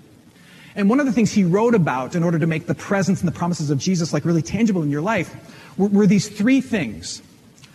And 0.74 0.88
one 0.88 1.00
of 1.00 1.06
the 1.06 1.12
things 1.12 1.32
he 1.32 1.44
wrote 1.44 1.74
about 1.74 2.14
in 2.14 2.22
order 2.22 2.38
to 2.38 2.46
make 2.46 2.66
the 2.66 2.74
presence 2.74 3.20
and 3.20 3.28
the 3.28 3.36
promises 3.36 3.70
of 3.70 3.78
Jesus 3.78 4.12
like 4.12 4.24
really 4.24 4.42
tangible 4.42 4.82
in 4.82 4.90
your 4.90 5.02
life 5.02 5.34
were, 5.76 5.88
were 5.88 6.06
these 6.06 6.28
three 6.28 6.60
things, 6.60 7.22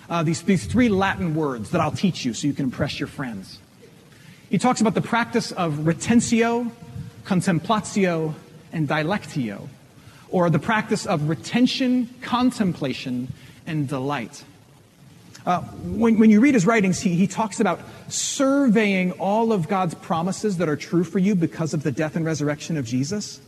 uh, 0.10 0.24
these, 0.24 0.42
these 0.44 0.66
three 0.66 0.90
Latin 0.90 1.36
words 1.36 1.70
that 1.72 1.82
I'll 1.82 1.92
teach 1.92 2.26
you 2.26 2.34
so 2.34 2.48
you 2.48 2.54
can 2.54 2.66
impress 2.66 3.00
your 3.00 3.08
friends. 3.08 3.60
He 4.50 4.58
talks 4.58 4.82
about 4.82 4.96
the 4.96 5.02
practice 5.02 5.52
of 5.52 5.74
retentio, 5.74 6.72
contemplatio, 7.26 8.34
and 8.72 8.88
dilectio, 8.88 9.68
or 10.30 10.50
the 10.50 10.60
practice 10.60 11.06
of 11.06 11.30
retention, 11.30 12.10
contemplation, 12.22 13.32
and 13.66 13.88
delight. 13.88 14.44
Uh, 15.48 15.62
when, 15.62 16.20
when 16.20 16.30
you 16.30 16.40
read 16.40 16.54
his 16.54 16.68
writings, 16.68 17.00
he, 17.00 17.16
he 17.16 17.26
talks 17.26 17.60
about 17.60 17.80
surveying 18.10 19.14
all 19.14 19.52
of 19.52 19.68
God's 19.68 19.96
promises 19.96 20.58
that 20.58 20.70
are 20.70 20.76
true 20.76 21.04
for 21.04 21.18
you 21.18 21.34
because 21.34 21.74
of 21.74 21.82
the 21.82 21.92
death 21.92 22.16
and 22.16 22.26
resurrection 22.26 22.78
of 22.78 22.86
Jesus, 22.86 23.40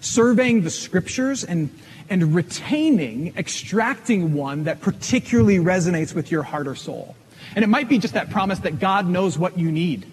surveying 0.00 0.62
the 0.62 0.70
scriptures 0.70 1.44
and, 1.44 1.68
and 2.08 2.34
retaining, 2.34 3.36
extracting 3.36 4.32
one 4.32 4.64
that 4.64 4.80
particularly 4.80 5.58
resonates 5.58 6.14
with 6.14 6.30
your 6.30 6.44
heart 6.44 6.66
or 6.66 6.74
soul. 6.74 7.14
And 7.54 7.64
it 7.64 7.68
might 7.68 7.88
be 7.90 7.98
just 7.98 8.14
that 8.14 8.30
promise 8.30 8.60
that 8.60 8.78
God 8.78 9.06
knows 9.06 9.36
what 9.36 9.58
you 9.58 9.70
need 9.70 10.06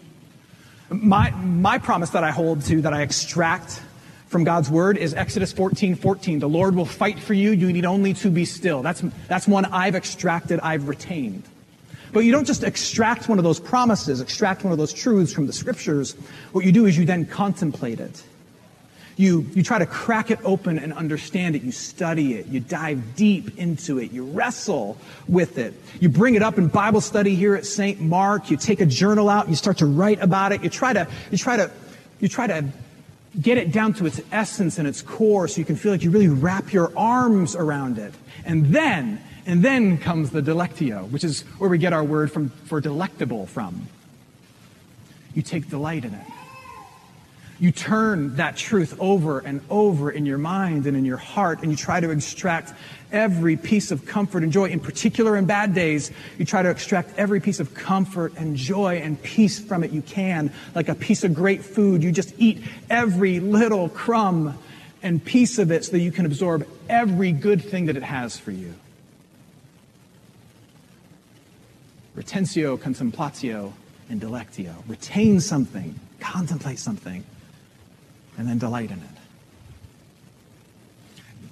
my, 0.90 1.32
my 1.32 1.78
promise 1.78 2.12
that 2.12 2.24
I 2.24 2.32
hold 2.32 2.64
to, 2.66 2.82
that 2.82 2.94
I 2.94 3.02
extract 3.02 3.82
from 4.36 4.44
God's 4.44 4.70
word 4.70 4.98
is 4.98 5.14
Exodus 5.14 5.54
14, 5.54 5.96
14. 5.96 6.40
The 6.40 6.50
Lord 6.50 6.76
will 6.76 6.84
fight 6.84 7.20
for 7.20 7.34
you. 7.34 7.52
You 7.52 7.72
need 7.72 7.86
only 7.86 8.14
to 8.16 8.30
be 8.30 8.44
still. 8.44 8.82
That's, 8.82 9.00
that's 9.30 9.48
one 9.48 9.64
I've 9.64 9.96
extracted, 9.96 10.60
I've 10.60 10.90
retained. 10.90 11.44
But 12.12 12.26
you 12.26 12.34
don't 12.34 12.44
just 12.44 12.62
extract 12.62 13.30
one 13.30 13.38
of 13.38 13.46
those 13.46 13.62
promises, 13.62 14.20
extract 14.20 14.66
one 14.66 14.74
of 14.74 14.78
those 14.78 14.92
truths 14.92 15.32
from 15.32 15.48
the 15.48 15.54
scriptures. 15.54 16.18
What 16.52 16.66
you 16.66 16.74
do 16.74 16.86
is 16.86 16.98
you 16.98 17.06
then 17.06 17.26
contemplate 17.26 18.02
it. 18.02 18.24
You, 19.16 19.48
you 19.54 19.64
try 19.64 19.80
to 19.80 19.86
crack 19.86 20.32
it 20.32 20.40
open 20.44 20.80
and 20.80 20.92
understand 20.92 21.56
it. 21.56 21.62
You 21.62 21.72
study 21.72 22.34
it. 22.34 22.48
You 22.48 22.60
dive 22.60 23.16
deep 23.16 23.58
into 23.58 24.00
it. 24.00 24.12
You 24.12 24.26
wrestle 24.26 24.98
with 25.30 25.58
it. 25.58 25.74
You 26.02 26.10
bring 26.10 26.36
it 26.36 26.44
up 26.44 26.58
in 26.58 26.68
Bible 26.68 27.00
study 27.00 27.36
here 27.36 27.56
at 27.56 27.66
St. 27.66 28.02
Mark. 28.02 28.52
You 28.52 28.58
take 28.58 28.82
a 28.82 28.86
journal 28.86 29.30
out. 29.30 29.48
You 29.48 29.56
start 29.56 29.78
to 29.78 29.86
write 29.86 30.20
about 30.22 30.52
it. 30.52 30.62
You 30.62 30.70
try 30.70 30.92
to, 30.92 31.08
you 31.32 31.38
try 31.38 31.56
to, 31.56 31.72
you 32.20 32.28
try 32.28 32.48
to 32.48 32.66
get 33.42 33.58
it 33.58 33.72
down 33.72 33.94
to 33.94 34.06
its 34.06 34.22
essence 34.32 34.78
and 34.78 34.88
its 34.88 35.02
core 35.02 35.48
so 35.48 35.60
you 35.60 35.66
can 35.66 35.76
feel 35.76 35.92
like 35.92 36.04
you 36.04 36.12
really 36.12 36.28
wrap 36.28 36.72
your 36.72 36.92
arms 36.98 37.56
around 37.56 37.98
it. 37.98 38.14
And 38.46 38.68
then, 38.68 39.22
and 39.46 39.64
then 39.64 39.98
comes 39.98 40.32
the 40.32 40.42
delectio, 40.42 41.10
which 41.12 41.24
is 41.24 41.42
where 41.58 41.70
we 41.70 41.78
get 41.78 41.94
our 41.94 42.04
word 42.04 42.32
from, 42.32 42.50
for 42.50 42.80
delectable 42.80 43.46
from. 43.46 43.88
You 45.34 45.42
take 45.42 45.70
delight 45.70 46.06
in 46.06 46.14
it. 46.14 46.26
You 47.58 47.72
turn 47.72 48.36
that 48.36 48.58
truth 48.58 48.98
over 49.00 49.40
and 49.40 49.62
over 49.70 50.12
in 50.12 50.26
your 50.26 50.38
mind 50.38 50.88
and 50.88 50.98
in 50.98 51.06
your 51.06 51.18
heart, 51.18 51.62
and 51.62 51.72
you 51.72 51.78
try 51.78 52.02
to 52.02 52.10
extract 52.10 52.74
every 53.14 53.56
piece 53.56 53.92
of 53.92 54.06
comfort 54.06 54.44
and 54.44 54.52
joy. 54.52 54.70
In 54.70 54.82
particular, 54.82 55.38
in 55.38 55.46
bad 55.46 55.74
days, 55.74 56.12
you 56.38 56.44
try 56.44 56.62
to 56.62 56.70
extract 56.70 57.18
every 57.18 57.40
piece 57.40 57.62
of 57.62 57.74
comfort 57.74 58.34
and 58.36 58.58
joy 58.58 58.98
and 58.98 59.22
peace 59.22 59.58
from 59.58 59.86
it 59.86 59.92
you 59.92 60.02
can. 60.02 60.52
Like 60.74 60.90
a 60.90 60.96
piece 60.96 61.24
of 61.24 61.34
great 61.34 61.64
food, 61.64 62.04
you 62.04 62.12
just 62.12 62.34
eat 62.38 62.62
every 62.90 63.40
little 63.40 63.88
crumb 63.88 64.58
and 65.02 65.24
piece 65.24 65.58
of 65.58 65.72
it 65.72 65.86
so 65.86 65.94
that 65.94 66.00
you 66.00 66.12
can 66.12 66.26
absorb 66.26 66.68
every 66.90 67.32
good 67.32 67.64
thing 67.64 67.86
that 67.86 67.96
it 67.96 68.04
has 68.04 68.38
for 68.38 68.52
you. 68.52 68.74
Retentio, 72.18 72.78
contemplatio, 72.78 73.72
and 74.10 74.20
delectio. 74.20 74.74
Retain 74.88 75.40
something, 75.40 75.98
contemplate 76.20 76.80
something 76.80 77.24
and 78.38 78.48
then 78.48 78.58
delight 78.58 78.92
in 78.92 78.98
it. 78.98 79.16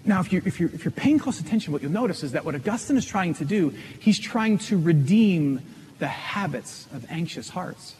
Now, 0.06 0.19
if 0.19 0.34
you're, 0.34 0.41
if, 0.46 0.60
you're, 0.60 0.69
if 0.74 0.84
you're 0.84 0.91
paying 0.91 1.17
close 1.17 1.39
attention, 1.39 1.72
what 1.72 1.82
you'll 1.82 1.91
notice 1.91 2.24
is 2.24 2.34
that 2.34 2.43
what 2.43 2.56
Augustine 2.56 2.98
is 2.98 3.06
trying 3.06 3.34
to 3.36 3.46
do, 3.46 3.74
he's 4.00 4.19
trying 4.19 4.58
to 4.60 4.78
redeem 4.78 5.62
the 6.00 6.08
habits 6.08 6.88
of 6.93 7.06
anxious 7.10 7.50
hearts. 7.50 7.96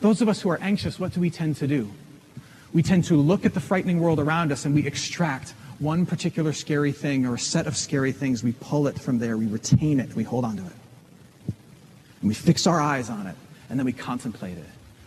Those 0.00 0.20
of 0.20 0.28
us 0.28 0.40
who 0.40 0.50
are 0.50 0.58
anxious, 0.60 0.98
what 0.98 1.12
do 1.12 1.20
we 1.20 1.30
tend 1.30 1.56
to 1.56 1.68
do? 1.68 1.90
We 2.72 2.82
tend 2.82 3.04
to 3.04 3.16
look 3.16 3.46
at 3.46 3.54
the 3.54 3.60
frightening 3.60 4.00
world 4.00 4.18
around 4.18 4.50
us 4.50 4.64
and 4.64 4.74
we 4.74 4.84
extract 4.86 5.54
one 5.78 6.04
particular 6.04 6.52
scary 6.52 6.90
thing 6.90 7.24
or 7.24 7.34
a 7.34 7.38
set 7.38 7.68
of 7.68 7.76
scary 7.76 8.10
things. 8.10 8.42
We 8.42 8.52
pull 8.52 8.88
it 8.88 8.98
from 8.98 9.20
there, 9.20 9.36
we 9.36 9.46
retain 9.46 10.00
it, 10.00 10.14
we 10.16 10.24
hold 10.24 10.44
on 10.44 10.56
to 10.56 10.64
it. 10.64 10.72
And 12.20 12.28
we 12.28 12.34
fix 12.34 12.66
our 12.66 12.80
eyes 12.80 13.08
on 13.08 13.28
it, 13.28 13.36
and 13.70 13.78
then 13.78 13.86
we 13.86 13.92
contemplate 13.92 14.58
it. 14.58 14.64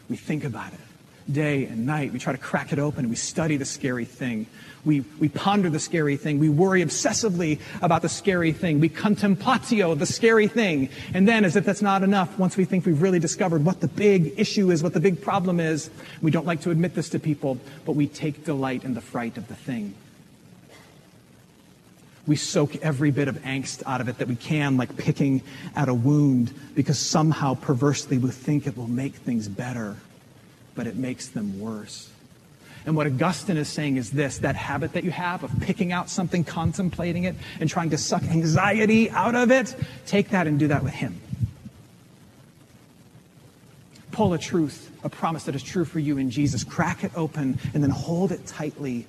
We 0.10 0.16
think 0.16 0.46
about 0.46 0.72
it 0.72 0.87
day 1.32 1.66
and 1.66 1.86
night. 1.86 2.14
We 2.14 2.20
try 2.20 2.34
to 2.34 2.40
crack 2.40 2.72
it 2.72 2.80
open 2.80 3.10
we 3.10 3.16
study 3.16 3.58
the 3.58 3.66
scary 3.66 4.06
thing. 4.06 4.48
We, 4.86 5.02
we 5.20 5.28
ponder 5.28 5.70
the 5.70 5.80
scary 5.80 6.16
thing. 6.16 6.40
We 6.40 6.48
worry 6.48 6.82
obsessively 6.84 7.60
about 7.82 8.02
the 8.02 8.10
scary 8.10 8.54
thing. 8.54 8.80
We 8.80 8.88
contemplatio 8.90 9.98
the 10.00 10.06
scary 10.06 10.48
thing. 10.48 10.90
And 11.14 11.28
then, 11.28 11.44
as 11.44 11.58
if 11.58 11.66
that's 11.66 11.82
not 11.82 12.04
enough, 12.04 12.40
once 12.40 12.56
we 12.56 12.64
think 12.64 12.86
we've 12.86 13.02
really 13.02 13.20
discovered 13.20 13.66
what 13.66 13.82
the 13.82 13.90
big 13.90 14.34
issue 14.38 14.72
is, 14.72 14.84
what 14.84 14.94
the 14.94 15.02
big 15.02 15.22
problem 15.22 15.60
is, 15.60 15.90
we 16.22 16.32
don't 16.32 16.46
like 16.46 16.62
to 16.62 16.72
admit 16.72 16.96
this 16.96 17.10
to 17.10 17.20
people, 17.20 17.58
but 17.86 17.94
we 17.94 18.08
take 18.08 18.46
delight 18.46 18.86
in 18.86 18.94
the 18.94 19.02
fright 19.02 19.38
of 19.38 19.48
the 19.50 19.56
thing. 19.56 19.94
We 22.26 22.36
soak 22.36 22.78
every 22.78 23.12
bit 23.12 23.28
of 23.28 23.38
angst 23.44 23.84
out 23.86 24.00
of 24.00 24.10
it 24.10 24.20
that 24.20 24.28
we 24.28 24.36
can, 24.36 24.78
like 24.78 24.96
picking 24.96 25.42
at 25.76 25.90
a 25.90 25.94
wound, 25.94 26.54
because 26.76 27.00
somehow 27.00 27.56
perversely 27.56 28.18
we 28.18 28.30
think 28.32 28.68
it 28.68 28.78
will 28.78 28.90
make 28.90 29.16
things 29.16 29.48
better 29.48 29.98
but 30.78 30.88
it 30.88 30.96
makes 30.96 31.28
them 31.28 31.60
worse. 31.60 32.10
And 32.86 32.96
what 32.96 33.06
Augustine 33.06 33.58
is 33.58 33.68
saying 33.68 33.98
is 33.98 34.12
this 34.12 34.38
that 34.38 34.56
habit 34.56 34.94
that 34.94 35.04
you 35.04 35.12
have 35.12 35.44
of 35.44 35.52
picking 35.60 35.92
out 35.92 36.10
something, 36.10 36.46
contemplating 36.46 37.26
it, 37.26 37.36
and 37.60 37.70
trying 37.70 37.90
to 37.90 37.98
suck 37.98 38.24
anxiety 38.24 39.10
out 39.10 39.36
of 39.36 39.52
it, 39.52 39.76
take 40.06 40.30
that 40.30 40.48
and 40.48 40.58
do 40.58 40.70
that 40.70 40.84
with 40.84 40.94
Him. 40.94 41.20
Pull 44.12 44.34
a 44.34 44.38
truth, 44.38 44.90
a 45.04 45.10
promise 45.10 45.44
that 45.44 45.56
is 45.56 45.64
true 45.64 45.84
for 45.84 46.00
you 46.00 46.18
in 46.18 46.32
Jesus, 46.32 46.64
crack 46.64 47.04
it 47.04 47.12
open, 47.14 47.60
and 47.74 47.84
then 47.84 47.90
hold 47.90 48.32
it 48.32 48.48
tightly 48.48 49.06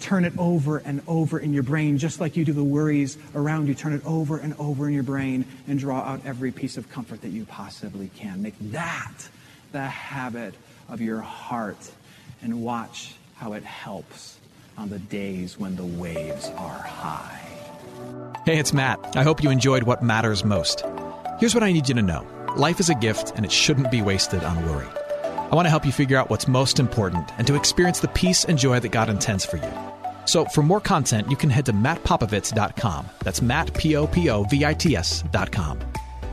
turn 0.00 0.24
it 0.24 0.34
over 0.36 0.78
and 0.78 1.00
over 1.06 1.38
in 1.38 1.54
your 1.54 1.62
brain, 1.62 1.96
just 1.96 2.20
like 2.20 2.36
you 2.36 2.44
do 2.44 2.52
the 2.52 2.64
worries 2.64 3.16
around 3.34 3.68
you. 3.68 3.74
Turn 3.74 3.92
it 3.92 4.04
over 4.04 4.36
and 4.36 4.54
over 4.58 4.86
in 4.86 4.92
your 4.92 5.02
brain 5.02 5.46
and 5.66 5.78
draw 5.78 6.00
out 6.00 6.20
every 6.26 6.52
piece 6.52 6.76
of 6.76 6.90
comfort 6.90 7.22
that 7.22 7.30
you 7.30 7.46
possibly 7.46 8.10
can. 8.16 8.42
Make 8.42 8.54
that 8.72 9.28
the 9.72 9.86
habit 9.86 10.54
of 10.88 11.00
your 11.00 11.20
heart 11.20 11.90
and 12.42 12.62
watch 12.62 13.14
how 13.36 13.52
it 13.54 13.64
helps 13.64 14.38
on 14.76 14.90
the 14.90 14.98
days 14.98 15.58
when 15.58 15.76
the 15.76 15.84
waves 15.84 16.48
are 16.56 16.78
high. 16.78 17.40
Hey, 18.44 18.58
it's 18.58 18.72
Matt. 18.72 19.16
I 19.16 19.22
hope 19.22 19.42
you 19.42 19.50
enjoyed 19.50 19.84
what 19.84 20.02
matters 20.02 20.44
most. 20.44 20.84
Here's 21.38 21.54
what 21.54 21.62
I 21.62 21.72
need 21.72 21.88
you 21.88 21.94
to 21.94 22.02
know 22.02 22.26
life 22.56 22.80
is 22.80 22.88
a 22.88 22.94
gift, 22.94 23.32
and 23.36 23.44
it 23.44 23.52
shouldn't 23.52 23.90
be 23.90 24.02
wasted 24.02 24.44
on 24.44 24.66
worry. 24.66 24.86
I 25.50 25.54
want 25.54 25.66
to 25.66 25.70
help 25.70 25.84
you 25.86 25.92
figure 25.92 26.16
out 26.16 26.30
what's 26.30 26.48
most 26.48 26.78
important 26.78 27.30
and 27.38 27.46
to 27.46 27.54
experience 27.54 28.00
the 28.00 28.08
peace 28.08 28.44
and 28.44 28.58
joy 28.58 28.80
that 28.80 28.90
God 28.90 29.08
intends 29.08 29.44
for 29.44 29.56
you. 29.56 29.72
So, 30.26 30.44
for 30.46 30.62
more 30.62 30.80
content, 30.80 31.30
you 31.30 31.36
can 31.36 31.50
head 31.50 31.66
to 31.66 31.72
mattpopovits.com. 31.72 33.06
That's 33.22 33.42
Matt, 33.42 33.74
P 33.74 33.96
O 33.96 34.06
P 34.06 34.30
O 34.30 34.44
V 34.44 34.64
I 34.64 34.74
T 34.74 34.96
S.com. 34.96 35.78